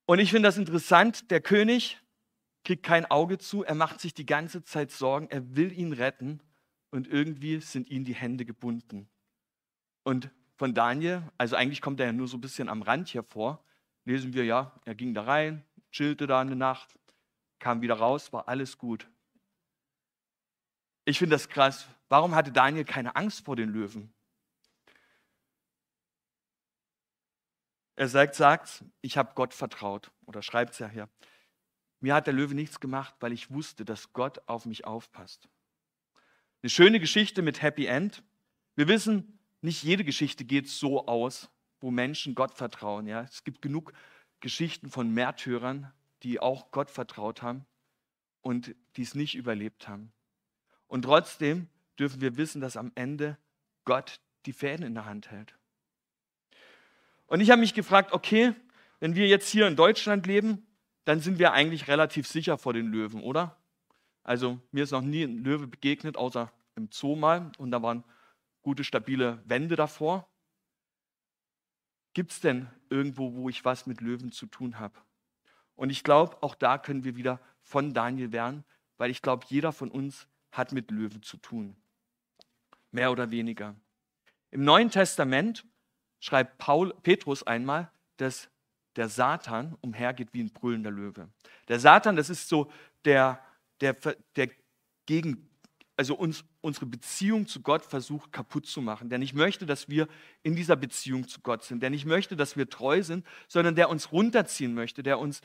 Und 0.08 0.18
ich 0.18 0.32
finde 0.32 0.48
das 0.48 0.58
interessant, 0.58 1.30
der 1.30 1.42
König 1.42 2.00
kriegt 2.64 2.82
kein 2.82 3.06
Auge 3.06 3.38
zu, 3.38 3.64
er 3.64 3.76
macht 3.76 4.02
sich 4.02 4.16
die 4.16 4.26
ganze 4.26 4.64
Zeit 4.64 4.90
Sorgen, 4.90 5.30
er 5.30 5.56
will 5.56 5.72
ihn 5.72 5.94
retten 5.94 6.42
und 6.90 7.08
irgendwie 7.08 7.60
sind 7.62 7.92
ihm 7.92 8.04
die 8.04 8.16
Hände 8.16 8.46
gebunden. 8.46 9.08
Und 10.06 10.30
von 10.56 10.74
Daniel, 10.76 11.24
also 11.38 11.56
eigentlich 11.56 11.82
kommt 11.82 12.00
er 12.00 12.06
ja 12.06 12.14
nur 12.14 12.28
so 12.28 12.38
ein 12.38 12.42
bisschen 12.42 12.70
am 12.70 12.84
Rand 12.84 13.10
hier 13.10 13.24
vor, 13.24 13.66
lesen 14.06 14.34
wir 14.34 14.46
ja, 14.46 14.72
er 14.86 14.94
ging 14.94 15.16
da 15.16 15.24
rein, 15.24 15.66
chillte 15.92 16.28
da 16.28 16.40
eine 16.40 16.56
Nacht, 16.56 16.98
kam 17.58 17.82
wieder 17.82 17.96
raus, 17.96 18.32
war 18.32 18.48
alles 18.48 18.78
gut. 18.78 19.10
Ich 21.06 21.18
finde 21.18 21.36
das 21.36 21.50
krass. 21.50 21.88
Warum 22.08 22.36
hatte 22.36 22.52
Daniel 22.52 22.86
keine 22.86 23.16
Angst 23.16 23.46
vor 23.46 23.56
den 23.56 23.70
Löwen? 23.70 24.14
Er 27.96 28.08
sagt, 28.08 28.36
sagt, 28.36 28.86
ich 29.02 29.18
habe 29.18 29.34
Gott 29.34 29.56
vertraut 29.56 30.12
oder 30.26 30.44
schreibt 30.44 30.74
es 30.74 30.80
ja 30.80 30.88
hier. 30.88 31.10
Mir 32.00 32.14
hat 32.14 32.28
der 32.28 32.34
Löwe 32.34 32.54
nichts 32.54 32.80
gemacht, 32.80 33.16
weil 33.22 33.32
ich 33.32 33.50
wusste, 33.50 33.86
dass 33.86 34.14
Gott 34.14 34.40
auf 34.48 34.68
mich 34.68 34.86
aufpasst. 34.86 35.50
Eine 36.62 36.70
schöne 36.70 37.00
Geschichte 37.00 37.42
mit 37.42 37.64
Happy 37.64 37.88
End. 37.88 38.22
Wir 38.76 38.88
wissen, 38.88 39.40
nicht 39.66 39.84
jede 39.84 40.04
Geschichte 40.04 40.46
geht 40.46 40.70
so 40.70 41.08
aus, 41.08 41.50
wo 41.82 41.92
Menschen 41.92 42.36
Gott 42.36 42.54
vertrauen. 42.54 43.08
Ja? 43.08 43.22
Es 43.24 43.44
gibt 43.44 43.62
genug 43.62 43.94
Geschichten 44.40 44.90
von 44.90 45.14
Märtyrern, 45.14 45.92
die 46.24 46.40
auch 46.40 46.72
Gott 46.72 46.90
vertraut 46.90 47.42
haben 47.42 47.66
und 48.42 48.76
die 48.96 49.02
es 49.02 49.16
nicht 49.16 49.36
überlebt 49.36 49.88
haben. 49.88 50.14
Und 50.88 51.04
trotzdem 51.04 51.68
dürfen 52.00 52.22
wir 52.22 52.38
wissen, 52.38 52.62
dass 52.62 52.78
am 52.78 52.92
Ende 52.96 53.38
Gott 53.84 54.20
die 54.46 54.54
Fäden 54.54 54.86
in 54.86 54.94
der 54.94 55.06
Hand 55.06 55.32
hält. 55.32 55.56
Und 57.28 57.42
ich 57.42 57.50
habe 57.50 57.62
mich 57.62 57.74
gefragt, 57.74 58.14
okay, 58.14 58.54
wenn 59.00 59.16
wir 59.16 59.28
jetzt 59.28 59.50
hier 59.50 59.68
in 59.68 59.76
Deutschland 59.76 60.28
leben, 60.28 60.66
dann 61.06 61.20
sind 61.20 61.40
wir 61.40 61.54
eigentlich 61.54 61.88
relativ 61.88 62.28
sicher 62.28 62.58
vor 62.58 62.74
den 62.74 62.88
Löwen, 62.88 63.22
oder? 63.22 63.58
Also 64.24 64.60
mir 64.72 64.84
ist 64.84 64.92
noch 64.92 65.02
nie 65.02 65.24
ein 65.24 65.44
Löwe 65.44 65.68
begegnet, 65.68 66.18
außer 66.18 66.52
im 66.76 66.90
Zoo 66.92 67.16
mal, 67.16 67.52
und 67.58 67.72
da 67.72 67.82
waren 67.82 68.04
gute, 68.66 68.84
stabile 68.84 69.44
Wände 69.46 69.76
davor. 69.76 70.28
Gibt 72.16 72.32
es 72.32 72.42
denn 72.42 72.68
irgendwo, 72.90 73.36
wo 73.36 73.48
ich 73.48 73.64
was 73.64 73.86
mit 73.86 74.02
Löwen 74.02 74.32
zu 74.32 74.48
tun 74.48 74.80
habe? 74.80 75.00
Und 75.76 75.92
ich 75.92 76.04
glaube, 76.04 76.42
auch 76.42 76.56
da 76.56 76.80
können 76.80 77.04
wir 77.04 77.16
wieder 77.16 77.40
von 77.62 77.94
Daniel 77.94 78.30
lernen, 78.30 78.64
weil 78.98 79.12
ich 79.12 79.22
glaube, 79.22 79.46
jeder 79.50 79.72
von 79.72 79.92
uns 79.92 80.28
hat 80.52 80.72
mit 80.72 80.90
Löwen 80.90 81.22
zu 81.22 81.38
tun. 81.38 81.76
Mehr 82.92 83.12
oder 83.12 83.30
weniger. 83.30 83.76
Im 84.50 84.64
Neuen 84.64 84.90
Testament 84.90 85.64
schreibt 86.20 86.58
Paul, 86.58 86.92
Petrus 87.04 87.44
einmal, 87.44 87.92
dass 88.18 88.50
der 88.96 89.10
Satan 89.10 89.78
umhergeht 89.82 90.30
wie 90.34 90.42
ein 90.42 90.50
brüllender 90.50 90.92
Löwe. 90.92 91.30
Der 91.68 91.80
Satan, 91.80 92.16
das 92.16 92.32
ist 92.32 92.50
so 92.50 92.72
der, 93.04 93.40
der, 93.80 93.94
der 94.36 94.50
gegen, 95.06 95.48
also 95.98 96.16
uns, 96.16 96.44
unsere 96.66 96.86
Beziehung 96.86 97.48
zu 97.48 97.62
Gott 97.62 97.86
versucht 97.86 98.32
kaputt 98.32 98.66
zu 98.66 98.82
machen, 98.82 99.10
der 99.10 99.20
nicht 99.20 99.34
möchte, 99.34 99.66
dass 99.66 99.88
wir 99.88 100.08
in 100.44 100.56
dieser 100.56 100.76
Beziehung 100.76 101.28
zu 101.28 101.40
Gott 101.42 101.64
sind, 101.64 101.82
der 101.82 101.92
nicht 101.92 102.06
möchte, 102.06 102.36
dass 102.36 102.58
wir 102.58 102.70
treu 102.70 103.04
sind, 103.04 103.26
sondern 103.48 103.76
der 103.76 103.90
uns 103.90 104.12
runterziehen 104.12 104.74
möchte, 104.74 105.04
der 105.04 105.20
uns 105.20 105.42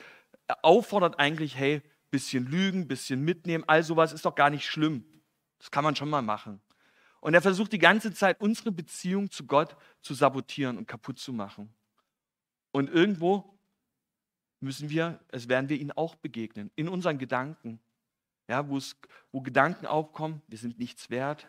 auffordert 0.63 1.19
eigentlich, 1.19 1.55
hey, 1.55 1.81
bisschen 2.09 2.45
lügen, 2.45 2.87
bisschen 2.87 3.23
mitnehmen, 3.23 3.63
all 3.67 3.83
sowas 3.83 4.13
ist 4.13 4.25
doch 4.25 4.35
gar 4.35 4.49
nicht 4.49 4.65
schlimm. 4.65 5.05
Das 5.59 5.71
kann 5.71 5.83
man 5.83 5.95
schon 5.95 6.09
mal 6.09 6.21
machen. 6.21 6.59
Und 7.21 7.35
er 7.35 7.41
versucht 7.41 7.71
die 7.71 7.79
ganze 7.79 8.13
Zeit, 8.13 8.41
unsere 8.41 8.71
Beziehung 8.71 9.29
zu 9.29 9.45
Gott 9.45 9.77
zu 10.01 10.13
sabotieren 10.15 10.77
und 10.77 10.87
kaputt 10.87 11.19
zu 11.19 11.31
machen. 11.31 11.73
Und 12.71 12.89
irgendwo 12.89 13.59
müssen 14.59 14.89
wir, 14.89 15.19
es 15.29 15.47
werden 15.47 15.69
wir 15.69 15.79
ihnen 15.79 15.91
auch 15.91 16.15
begegnen, 16.15 16.71
in 16.75 16.89
unseren 16.89 17.17
Gedanken. 17.17 17.79
Ja, 18.51 18.67
wo, 18.67 19.41
Gedanken 19.41 19.85
aufkommen, 19.85 20.41
wir 20.49 20.57
sind 20.57 20.77
nichts 20.77 21.09
wert, 21.09 21.47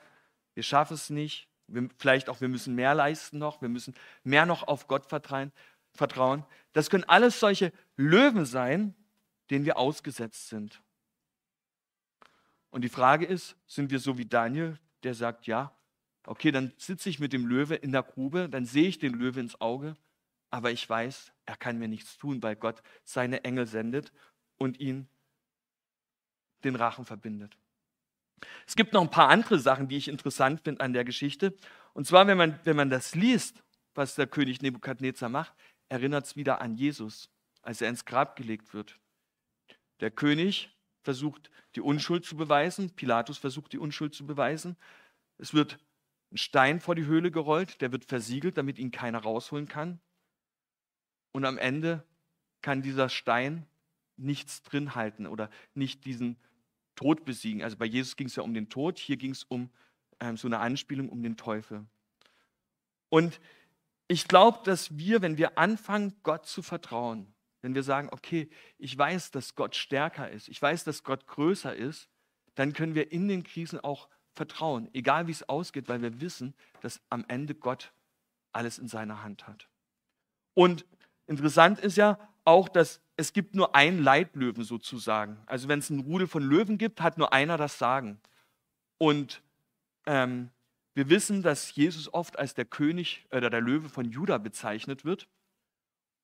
wir 0.55 0.63
schaffen 0.63 0.95
es 0.95 1.11
nicht, 1.11 1.49
wir, 1.67 1.89
vielleicht 1.99 2.29
auch 2.29 2.41
wir 2.41 2.49
müssen 2.49 2.77
mehr 2.77 2.95
leisten 2.95 3.39
noch, 3.39 3.61
wir 3.61 3.69
müssen 3.69 3.97
mehr 4.23 4.47
noch 4.47 4.69
auf 4.69 4.87
Gott 4.87 5.07
vertrauen. 5.07 5.51
vertrauen. 5.95 6.47
Das 6.73 6.91
können 6.91 7.03
alles 7.03 7.41
solche 7.41 7.73
Löwen 7.97 8.45
sein, 8.45 8.95
denen 9.51 9.65
wir 9.65 9.79
ausgesetzt 9.79 10.47
sind. 10.47 10.81
Und 12.71 12.83
die 12.83 12.89
Frage 12.89 13.27
ist, 13.27 13.57
sind 13.67 13.91
wir 13.91 13.99
so 13.99 14.17
wie 14.17 14.27
Daniel, 14.27 14.79
der 15.03 15.15
sagt, 15.15 15.49
ja, 15.49 15.77
okay, 16.25 16.53
dann 16.53 16.73
sitze 16.77 17.11
ich 17.11 17.19
mit 17.19 17.33
dem 17.33 17.47
Löwe 17.47 17.75
in 17.75 17.91
der 17.91 18.05
Grube, 18.05 18.49
dann 18.49 18.65
sehe 18.65 18.87
ich 18.87 19.01
den 19.01 19.15
Löwe 19.15 19.41
ins 19.41 19.61
Auge, 19.61 19.97
aber 20.51 20.71
ich 20.71 20.89
weiß, 20.89 21.33
er 21.47 21.57
kann 21.57 21.81
mir 21.81 21.89
nichts 21.89 22.17
tun, 22.17 22.45
weil 22.45 22.55
Gott 22.55 22.81
seine 23.03 23.43
Engel 23.43 23.67
sendet 23.67 24.13
und 24.57 24.79
ihn 24.79 25.09
den 26.65 26.77
Rachen 26.77 27.05
verbindet. 27.05 27.57
Es 28.67 28.77
gibt 28.77 28.93
noch 28.93 29.03
ein 29.03 29.11
paar 29.11 29.29
andere 29.29 29.59
Sachen, 29.59 29.89
die 29.89 29.97
ich 29.97 30.09
interessant 30.09 30.63
finde 30.63 30.81
an 30.81 30.93
der 30.93 31.05
Geschichte. 31.05 31.55
Und 31.93 32.07
zwar, 32.07 32.27
wenn 32.27 32.39
man, 32.39 32.59
wenn 32.65 32.77
man 32.77 32.91
das 32.91 33.15
liest, 33.15 33.63
was 33.95 34.15
der 34.15 34.27
König 34.27 34.63
Nebukadnezar 34.63 35.29
macht, 35.29 35.53
erinnert 35.89 36.27
es 36.27 36.37
wieder 36.37 36.61
an 36.61 36.75
Jesus, 36.75 37.29
als 37.63 37.81
er 37.81 37.89
ins 37.89 38.05
Grab 38.05 38.37
gelegt 38.37 38.75
wird. 38.75 38.99
Der 40.01 40.11
König 40.11 40.71
versucht, 41.03 41.51
die 41.75 41.81
Unschuld 41.81 42.25
zu 42.25 42.37
beweisen. 42.37 42.91
Pilatus 42.91 43.39
versucht, 43.39 43.73
die 43.73 43.79
Unschuld 43.79 44.15
zu 44.15 44.27
beweisen. 44.27 44.77
Es 45.39 45.55
wird 45.55 45.79
ein 46.33 46.39
Stein 46.39 46.81
vor 46.81 46.95
die 46.95 47.05
Höhle 47.05 47.31
gerollt, 47.31 47.81
der 47.81 47.93
wird 47.93 48.07
versiegelt, 48.07 48.57
damit 48.57 48.79
ihn 48.79 48.91
keiner 48.91 49.19
rausholen 49.19 49.69
kann. 49.69 50.01
Und 51.33 51.45
am 51.45 51.59
Ende 51.59 52.05
kann 52.63 52.83
dieser 52.83 53.09
Stein 53.09 53.67
nichts 54.17 54.63
drin 54.63 54.95
halten 54.95 55.27
oder 55.27 55.51
nicht 55.75 56.05
diesen 56.05 56.37
Tod 56.95 57.25
besiegen. 57.25 57.63
Also 57.63 57.77
bei 57.77 57.87
Jesus 57.87 58.17
ging 58.17 58.27
es 58.27 58.37
ja 58.37 58.43
um 58.43 58.55
den 58.55 58.69
Tod, 58.69 58.99
hier 58.99 59.17
ging 59.17 59.33
es 59.33 59.45
um 59.45 59.71
ähm, 60.21 60.37
so 60.37 60.49
eine 60.49 60.59
Anspielung 60.59 61.09
um 61.09 61.23
den 61.23 61.37
Teufel. 61.37 61.87
Und 63.09 63.41
ich 64.09 64.29
glaube, 64.29 64.61
dass 64.65 64.97
wir, 64.97 65.23
wenn 65.23 65.39
wir 65.39 65.59
anfangen, 65.59 66.15
Gott 66.23 66.47
zu 66.47 66.63
vertrauen, 66.63 67.35
wenn 67.61 67.75
wir 67.75 67.83
sagen, 67.83 68.09
okay, 68.11 68.49
ich 68.79 68.97
weiß, 68.97 69.31
dass 69.31 69.55
Gott 69.55 69.77
stärker 69.77 70.31
ist, 70.31 70.49
ich 70.49 70.61
weiß, 70.61 70.85
dass 70.85 71.05
Gott 71.05 71.27
größer 71.27 71.75
ist, 71.75 72.09
dann 72.55 72.73
können 72.73 72.95
wir 72.95 73.13
in 73.13 73.29
den 73.29 73.45
Krisen 73.45 73.81
auch 73.81 74.09
vertrauen, 74.35 74.89
egal 74.95 75.27
wie 75.27 75.33
es 75.33 75.49
ausgeht, 75.49 75.89
weil 75.89 76.03
wir 76.03 76.21
wissen, 76.21 76.55
dass 76.81 77.01
am 77.11 77.25
Ende 77.29 77.55
Gott 77.55 77.93
alles 78.53 78.79
in 78.79 78.89
seiner 78.89 79.23
Hand 79.23 79.47
hat. 79.47 79.69
Und 80.55 80.87
interessant 81.27 81.79
ist 81.79 81.97
ja 81.97 82.19
auch, 82.45 82.69
dass 82.69 83.02
es 83.23 83.33
gibt 83.33 83.55
nur 83.55 83.77
einen 83.77 84.03
Leitlöwen 84.03 84.65
sozusagen. 84.65 85.41
Also 85.47 85.69
wenn 85.69 85.79
es 85.79 85.91
ein 85.91 86.01
Rudel 86.01 86.27
von 86.27 86.43
Löwen 86.43 86.77
gibt, 86.77 87.01
hat 87.01 87.19
nur 87.19 87.33
einer 87.33 87.57
das 87.57 87.79
Sagen. 87.79 88.21
Und 88.99 89.45
ähm, 90.07 90.51
wir 90.95 91.09
wissen, 91.09 91.41
dass 91.41 91.73
Jesus 91.73 92.13
oft 92.13 92.37
als 92.37 92.55
der 92.55 92.65
König 92.65 93.25
oder 93.31 93.49
der 93.49 93.61
Löwe 93.61 93.89
von 93.89 94.11
Juda 94.11 94.39
bezeichnet 94.39 95.05
wird. 95.05 95.29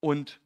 Und 0.01 0.41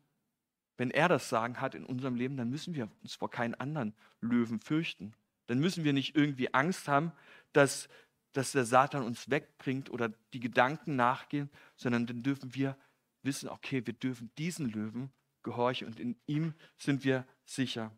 wenn 0.76 0.90
er 0.90 1.08
das 1.08 1.30
Sagen 1.30 1.58
hat 1.58 1.74
in 1.74 1.86
unserem 1.86 2.16
Leben, 2.16 2.36
dann 2.36 2.50
müssen 2.50 2.74
wir 2.74 2.90
uns 3.02 3.14
vor 3.14 3.30
keinen 3.30 3.54
anderen 3.54 3.94
Löwen 4.20 4.60
fürchten. 4.60 5.14
Dann 5.46 5.58
müssen 5.58 5.84
wir 5.84 5.94
nicht 5.94 6.14
irgendwie 6.16 6.52
Angst 6.52 6.86
haben, 6.86 7.12
dass, 7.54 7.88
dass 8.32 8.52
der 8.52 8.66
Satan 8.66 9.04
uns 9.04 9.30
wegbringt 9.30 9.88
oder 9.88 10.10
die 10.34 10.40
Gedanken 10.40 10.96
nachgehen, 10.96 11.48
sondern 11.76 12.06
dann 12.06 12.22
dürfen 12.22 12.54
wir 12.54 12.76
wissen, 13.22 13.48
okay, 13.48 13.86
wir 13.86 13.94
dürfen 13.94 14.30
diesen 14.36 14.68
Löwen 14.68 15.10
gehorchen 15.42 15.86
und 15.86 16.00
in 16.00 16.16
ihm 16.26 16.54
sind 16.76 17.04
wir 17.04 17.26
sicher. 17.44 17.90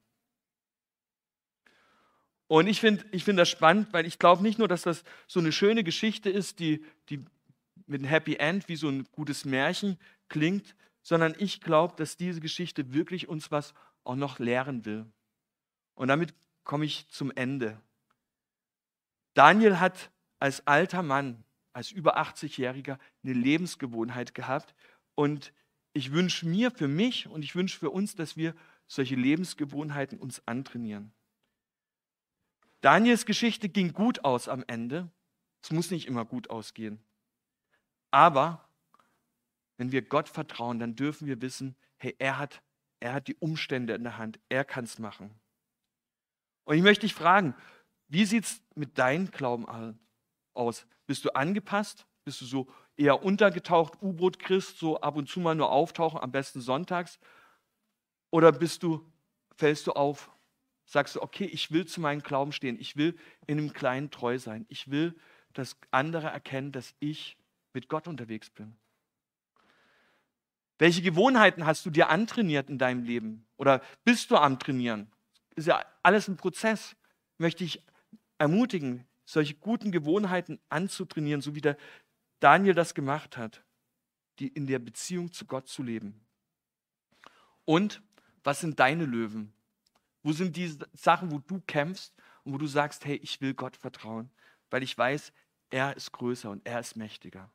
Und 2.46 2.66
ich 2.66 2.80
finde 2.80 3.04
ich 3.11 3.24
find 3.24 3.38
das 3.38 3.48
spannend, 3.48 3.92
weil 3.92 4.07
ich 4.07 4.18
glaube 4.18 4.42
nicht 4.42 4.59
nur, 4.59 4.68
dass 4.68 4.83
das 4.83 5.04
so 5.26 5.40
eine 5.40 5.52
schöne 5.52 5.83
Geschichte 5.83 6.30
ist, 6.30 6.59
die, 6.59 6.85
die 7.09 7.24
mit 7.87 8.00
einem 8.00 8.09
Happy 8.09 8.37
End 8.37 8.68
wie 8.68 8.76
so 8.76 8.88
ein 8.88 9.04
gutes 9.12 9.44
Märchen 9.44 9.98
klingt, 10.28 10.74
sondern 11.02 11.35
ich 11.38 11.61
glaube, 11.61 11.94
dass 11.96 12.16
diese 12.16 12.40
Geschichte 12.40 12.92
wirklich 12.92 13.28
uns 13.28 13.50
was 13.50 13.74
auch 14.04 14.16
noch 14.16 14.38
lehren 14.38 14.85
will. 14.85 15.07
Und 15.94 16.09
damit 16.09 16.35
komme 16.64 16.85
ich 16.85 17.09
zum 17.09 17.30
Ende. 17.30 17.80
Daniel 19.35 19.80
hat 19.80 20.11
als 20.38 20.66
alter 20.66 21.02
Mann, 21.02 21.44
als 21.72 21.90
über 21.90 22.18
80-Jähriger 22.18 22.98
eine 23.22 23.33
Lebensgewohnheit 23.33 24.35
gehabt 24.35 24.74
und 25.14 25.52
ich 25.94 26.12
wünsche 26.12 26.46
mir 26.46 26.70
für 26.70 26.88
mich 26.88 27.28
und 27.28 27.42
ich 27.42 27.54
wünsche 27.54 27.78
für 27.78 27.90
uns, 27.90 28.14
dass 28.16 28.37
wir 28.37 28.54
solche 28.87 29.14
Lebensgewohnheiten 29.14 30.18
uns 30.18 30.46
antrainieren. 30.46 31.12
Daniels 32.80 33.24
Geschichte 33.24 33.68
ging 33.70 33.92
gut 33.92 34.24
aus 34.24 34.48
am 34.48 34.62
Ende. 34.66 35.11
Es 35.62 35.70
muss 35.70 35.90
nicht 35.90 36.07
immer 36.07 36.26
gut 36.26 36.50
ausgehen. 36.50 37.02
Aber 38.11 38.68
wenn 39.78 39.92
wir 39.92 40.02
Gott 40.02 40.28
vertrauen, 40.28 40.78
dann 40.78 40.96
dürfen 40.96 41.26
wir 41.26 41.40
wissen, 41.40 41.76
hey, 41.96 42.14
er 42.18 42.38
hat, 42.38 42.62
er 43.00 43.14
hat 43.14 43.28
die 43.28 43.37
Umstände 43.37 43.94
in 43.94 44.02
der 44.02 44.18
Hand. 44.18 44.38
Er 44.48 44.64
kann 44.64 44.85
es 44.85 44.98
machen. 44.98 45.30
Und 46.64 46.76
ich 46.76 46.83
möchte 46.83 47.07
dich 47.07 47.14
fragen, 47.14 47.54
wie 48.09 48.24
sieht 48.24 48.44
es 48.44 48.62
mit 48.74 48.98
deinem 48.98 49.30
Glauben 49.30 49.66
aus? 50.52 50.87
Bist 51.07 51.24
du 51.24 51.35
angepasst? 51.35 52.07
Bist 52.24 52.40
du 52.40 52.44
so 52.44 52.68
eher 52.96 53.22
untergetaucht, 53.22 54.00
U-Boot-Christ, 54.02 54.78
so 54.78 55.00
ab 55.00 55.16
und 55.16 55.28
zu 55.28 55.40
mal 55.40 55.54
nur 55.54 55.70
auftauchen, 55.70 56.20
am 56.20 56.33
besten 56.33 56.61
sonntags? 56.61 57.18
Oder 58.30 58.52
bist 58.52 58.83
du, 58.83 59.04
fällst 59.57 59.87
du 59.87 59.92
auf, 59.92 60.30
sagst 60.87 61.16
du, 61.16 61.22
okay, 61.22 61.44
ich 61.44 61.70
will 61.70 61.87
zu 61.87 62.00
meinem 62.00 62.22
Glauben 62.22 62.52
stehen, 62.52 62.78
ich 62.78 62.96
will 62.96 63.16
in 63.46 63.59
einem 63.59 63.72
Kleinen 63.72 64.11
treu 64.11 64.38
sein, 64.38 64.66
ich 64.68 64.90
will, 64.90 65.14
dass 65.52 65.76
andere 65.90 66.28
erkennen, 66.28 66.72
dass 66.72 66.94
ich 67.00 67.37
mit 67.72 67.88
Gott 67.88 68.09
unterwegs 68.09 68.50
bin? 68.50 68.76
Welche 70.78 71.02
Gewohnheiten 71.02 71.66
hast 71.66 71.87
du 71.87 71.90
dir 71.90 72.09
antrainiert 72.09 72.68
in 72.68 72.78
deinem 72.78 73.04
Leben? 73.04 73.46
Oder 73.57 73.80
bist 74.04 74.30
du 74.30 74.37
am 74.37 74.59
Trainieren? 74.59 75.11
Ist 75.54 75.68
ja 75.68 75.85
alles 76.02 76.26
ein 76.26 76.37
Prozess. 76.37 76.96
Möchte 77.38 77.62
ich 77.62 77.83
ermutigen, 78.38 79.07
solche 79.24 79.54
guten 79.54 79.92
Gewohnheiten 79.92 80.59
anzutrainieren, 80.68 81.40
so 81.40 81.54
wie 81.54 81.61
der 81.61 81.76
Daniel 82.44 82.74
das 82.74 82.92
gemacht 82.94 83.38
hat, 83.38 83.64
die 84.38 84.48
in 84.48 84.66
der 84.66 84.78
Beziehung 84.78 85.33
zu 85.33 85.46
Gott 85.46 85.66
zu 85.66 85.83
leben. 85.83 86.20
Und 87.64 88.02
was 88.42 88.61
sind 88.61 88.78
deine 88.78 89.07
Löwen? 89.07 89.54
Wo 90.22 90.33
sind 90.33 90.54
die 90.54 90.76
Sachen, 90.92 91.33
wo 91.33 91.38
du 91.38 91.62
kämpfst 91.66 92.14
und 92.42 92.52
wo 92.52 92.59
du 92.59 92.66
sagst, 92.66 93.07
hey, 93.07 93.16
ich 93.16 93.40
will 93.40 93.54
Gott 93.54 93.78
vertrauen, 93.78 94.30
weil 94.68 94.83
ich 94.83 94.96
weiß, 94.96 95.33
er 95.70 95.96
ist 95.96 96.12
größer 96.12 96.50
und 96.50 96.66
er 96.66 96.80
ist 96.80 96.96
mächtiger. 96.96 97.50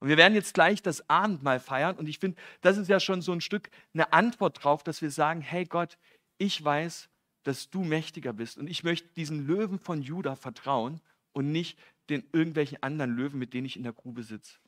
Und 0.00 0.08
wir 0.08 0.16
werden 0.16 0.34
jetzt 0.34 0.54
gleich 0.54 0.82
das 0.82 1.08
Abendmahl 1.08 1.60
feiern 1.60 1.96
und 1.96 2.08
ich 2.08 2.18
finde, 2.18 2.36
das 2.62 2.78
ist 2.78 2.88
ja 2.88 2.98
schon 2.98 3.22
so 3.22 3.30
ein 3.30 3.40
Stück 3.40 3.70
eine 3.94 4.12
Antwort 4.12 4.64
drauf, 4.64 4.82
dass 4.82 5.02
wir 5.02 5.12
sagen, 5.12 5.40
hey 5.40 5.66
Gott, 5.66 5.98
ich 6.36 6.64
weiß, 6.64 7.08
dass 7.44 7.70
du 7.70 7.84
mächtiger 7.84 8.32
bist 8.32 8.58
und 8.58 8.66
ich 8.66 8.82
möchte 8.82 9.08
diesen 9.14 9.46
Löwen 9.46 9.78
von 9.78 10.02
Juda 10.02 10.34
vertrauen 10.34 11.00
und 11.32 11.52
nicht 11.52 11.78
den 12.08 12.24
irgendwelchen 12.32 12.82
anderen 12.82 13.16
Löwen, 13.16 13.38
mit 13.38 13.54
denen 13.54 13.66
ich 13.66 13.76
in 13.76 13.82
der 13.82 13.92
Grube 13.92 14.22
sitze. 14.22 14.58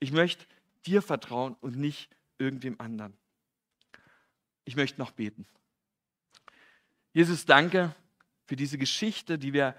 Ich 0.00 0.12
möchte 0.12 0.44
dir 0.86 1.02
vertrauen 1.02 1.56
und 1.60 1.76
nicht 1.76 2.10
irgendwem 2.38 2.80
anderen. 2.80 3.14
Ich 4.64 4.76
möchte 4.76 5.00
noch 5.00 5.10
beten. 5.10 5.46
Jesus, 7.12 7.44
danke 7.44 7.94
für 8.46 8.56
diese 8.56 8.78
Geschichte, 8.78 9.38
die 9.38 9.52
wir 9.52 9.76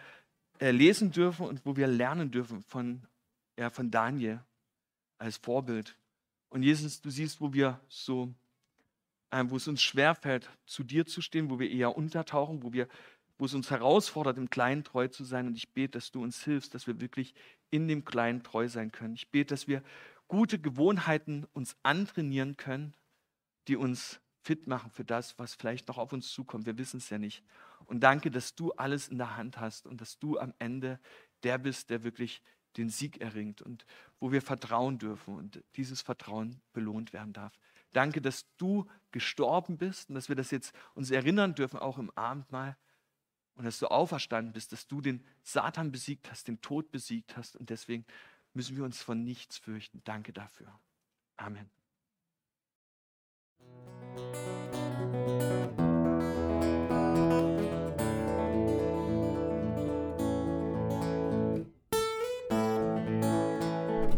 äh, 0.60 0.72
lesen 0.72 1.12
dürfen 1.12 1.46
und 1.46 1.66
wo 1.66 1.76
wir 1.76 1.88
lernen 1.88 2.32
dürfen 2.32 2.64
von, 2.64 3.02
ja, 3.58 3.70
von 3.70 3.92
Daniel 3.92 4.42
als 5.18 5.38
Vorbild. 5.38 5.98
Und 6.50 6.64
Jesus, 6.64 7.02
du 7.02 7.10
siehst, 7.10 7.42
wo 7.42 7.54
wir 7.54 7.80
so, 7.88 8.34
äh, 9.32 9.44
wo 9.48 9.58
es 9.58 9.68
uns 9.68 9.82
schwerfällt, 9.82 10.50
zu 10.66 10.84
dir 10.84 11.06
zu 11.06 11.22
stehen, 11.22 11.50
wo 11.50 11.60
wir 11.60 11.70
eher 11.70 11.98
untertauchen, 11.98 12.62
wo 12.64 12.72
wir 12.74 12.88
wo 13.44 13.46
es 13.46 13.54
uns 13.54 13.72
herausfordert, 13.72 14.38
im 14.38 14.50
Kleinen 14.50 14.86
treu 14.86 15.10
zu 15.10 15.26
sein. 15.26 15.48
Und 15.48 15.58
ich 15.58 15.74
bete, 15.74 15.98
dass 15.98 16.12
du 16.12 16.24
uns 16.24 16.46
hilfst, 16.46 16.74
dass 16.74 16.88
wir 16.88 17.02
wirklich 17.02 17.34
in 17.72 17.90
dem 17.90 18.06
Kleinen 18.06 18.42
treu 18.42 18.70
sein 18.70 18.94
können. 18.94 19.16
Ich 19.16 19.32
bete, 19.32 19.54
dass 19.54 19.68
wir 19.68 19.84
gute 20.30 20.60
Gewohnheiten 20.60 21.46
uns 21.52 21.76
antrainieren 21.84 22.56
können, 22.56 22.94
die 23.68 23.76
uns 23.76 24.22
fit 24.44 24.68
machen 24.68 24.92
für 24.92 25.04
das, 25.04 25.38
was 25.40 25.56
vielleicht 25.56 25.90
noch 25.90 25.98
auf 25.98 26.14
uns 26.14 26.32
zukommt. 26.32 26.66
Wir 26.66 26.78
wissen 26.78 27.00
es 27.00 27.10
ja 27.10 27.18
nicht. 27.18 27.44
Und 27.84 28.00
danke, 28.00 28.32
dass 28.32 28.56
du 28.56 28.72
alles 28.72 29.10
in 29.10 29.18
der 29.18 29.36
Hand 29.36 29.60
hast 29.60 29.88
und 29.88 30.00
dass 30.00 30.18
du 30.20 30.40
am 30.40 30.54
Ende 30.60 30.98
der 31.44 31.58
bist, 31.58 31.90
der 31.90 32.06
wirklich 32.06 32.42
den 32.78 32.88
Sieg 32.88 33.20
erringt 33.20 33.62
und 33.62 33.86
wo 34.22 34.32
wir 34.32 34.42
vertrauen 34.42 35.00
dürfen 35.00 35.36
und 35.36 35.62
dieses 35.76 36.02
Vertrauen 36.02 36.62
belohnt 36.72 37.12
werden 37.12 37.34
darf. 37.34 37.52
Danke, 37.92 38.22
dass 38.22 38.46
du 38.56 38.88
gestorben 39.12 39.78
bist 39.78 40.08
und 40.08 40.16
dass 40.16 40.30
wir 40.30 40.38
das 40.38 40.50
jetzt 40.50 40.74
uns 40.94 41.12
erinnern 41.12 41.56
dürfen, 41.56 41.78
auch 41.78 41.98
im 41.98 42.10
Abendmahl 42.12 42.78
und 43.56 43.66
dass 43.66 43.80
du 43.80 43.88
auferstanden 43.88 44.54
bist, 44.54 44.72
dass 44.72 44.88
du 44.88 45.02
den 45.02 45.24
Satan 45.44 45.92
besiegt 45.92 46.32
hast, 46.32 46.48
den 46.48 46.62
Tod 46.62 46.92
besiegt 46.92 47.38
hast. 47.38 47.56
Und 47.56 47.70
deswegen 47.70 48.06
müssen 48.54 48.78
wir 48.78 48.84
uns 48.84 49.02
von 49.02 49.24
nichts 49.24 49.58
fürchten. 49.58 50.02
Danke 50.04 50.34
dafür. 50.34 50.80
Amen. 51.38 51.70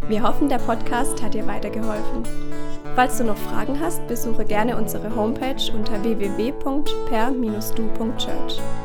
Wir 0.08 0.22
hoffen, 0.22 0.50
der 0.50 0.60
Podcast 0.60 1.24
hat 1.24 1.34
dir 1.34 1.48
weitergeholfen. 1.48 2.24
Falls 2.96 3.18
du 3.18 3.24
noch 3.24 3.38
Fragen 3.38 3.80
hast, 3.80 4.06
besuche 4.08 4.46
gerne 4.46 4.78
unsere 4.78 5.16
Homepage 5.16 5.72
unter 5.74 6.04
www.per-du.church. 6.04 8.85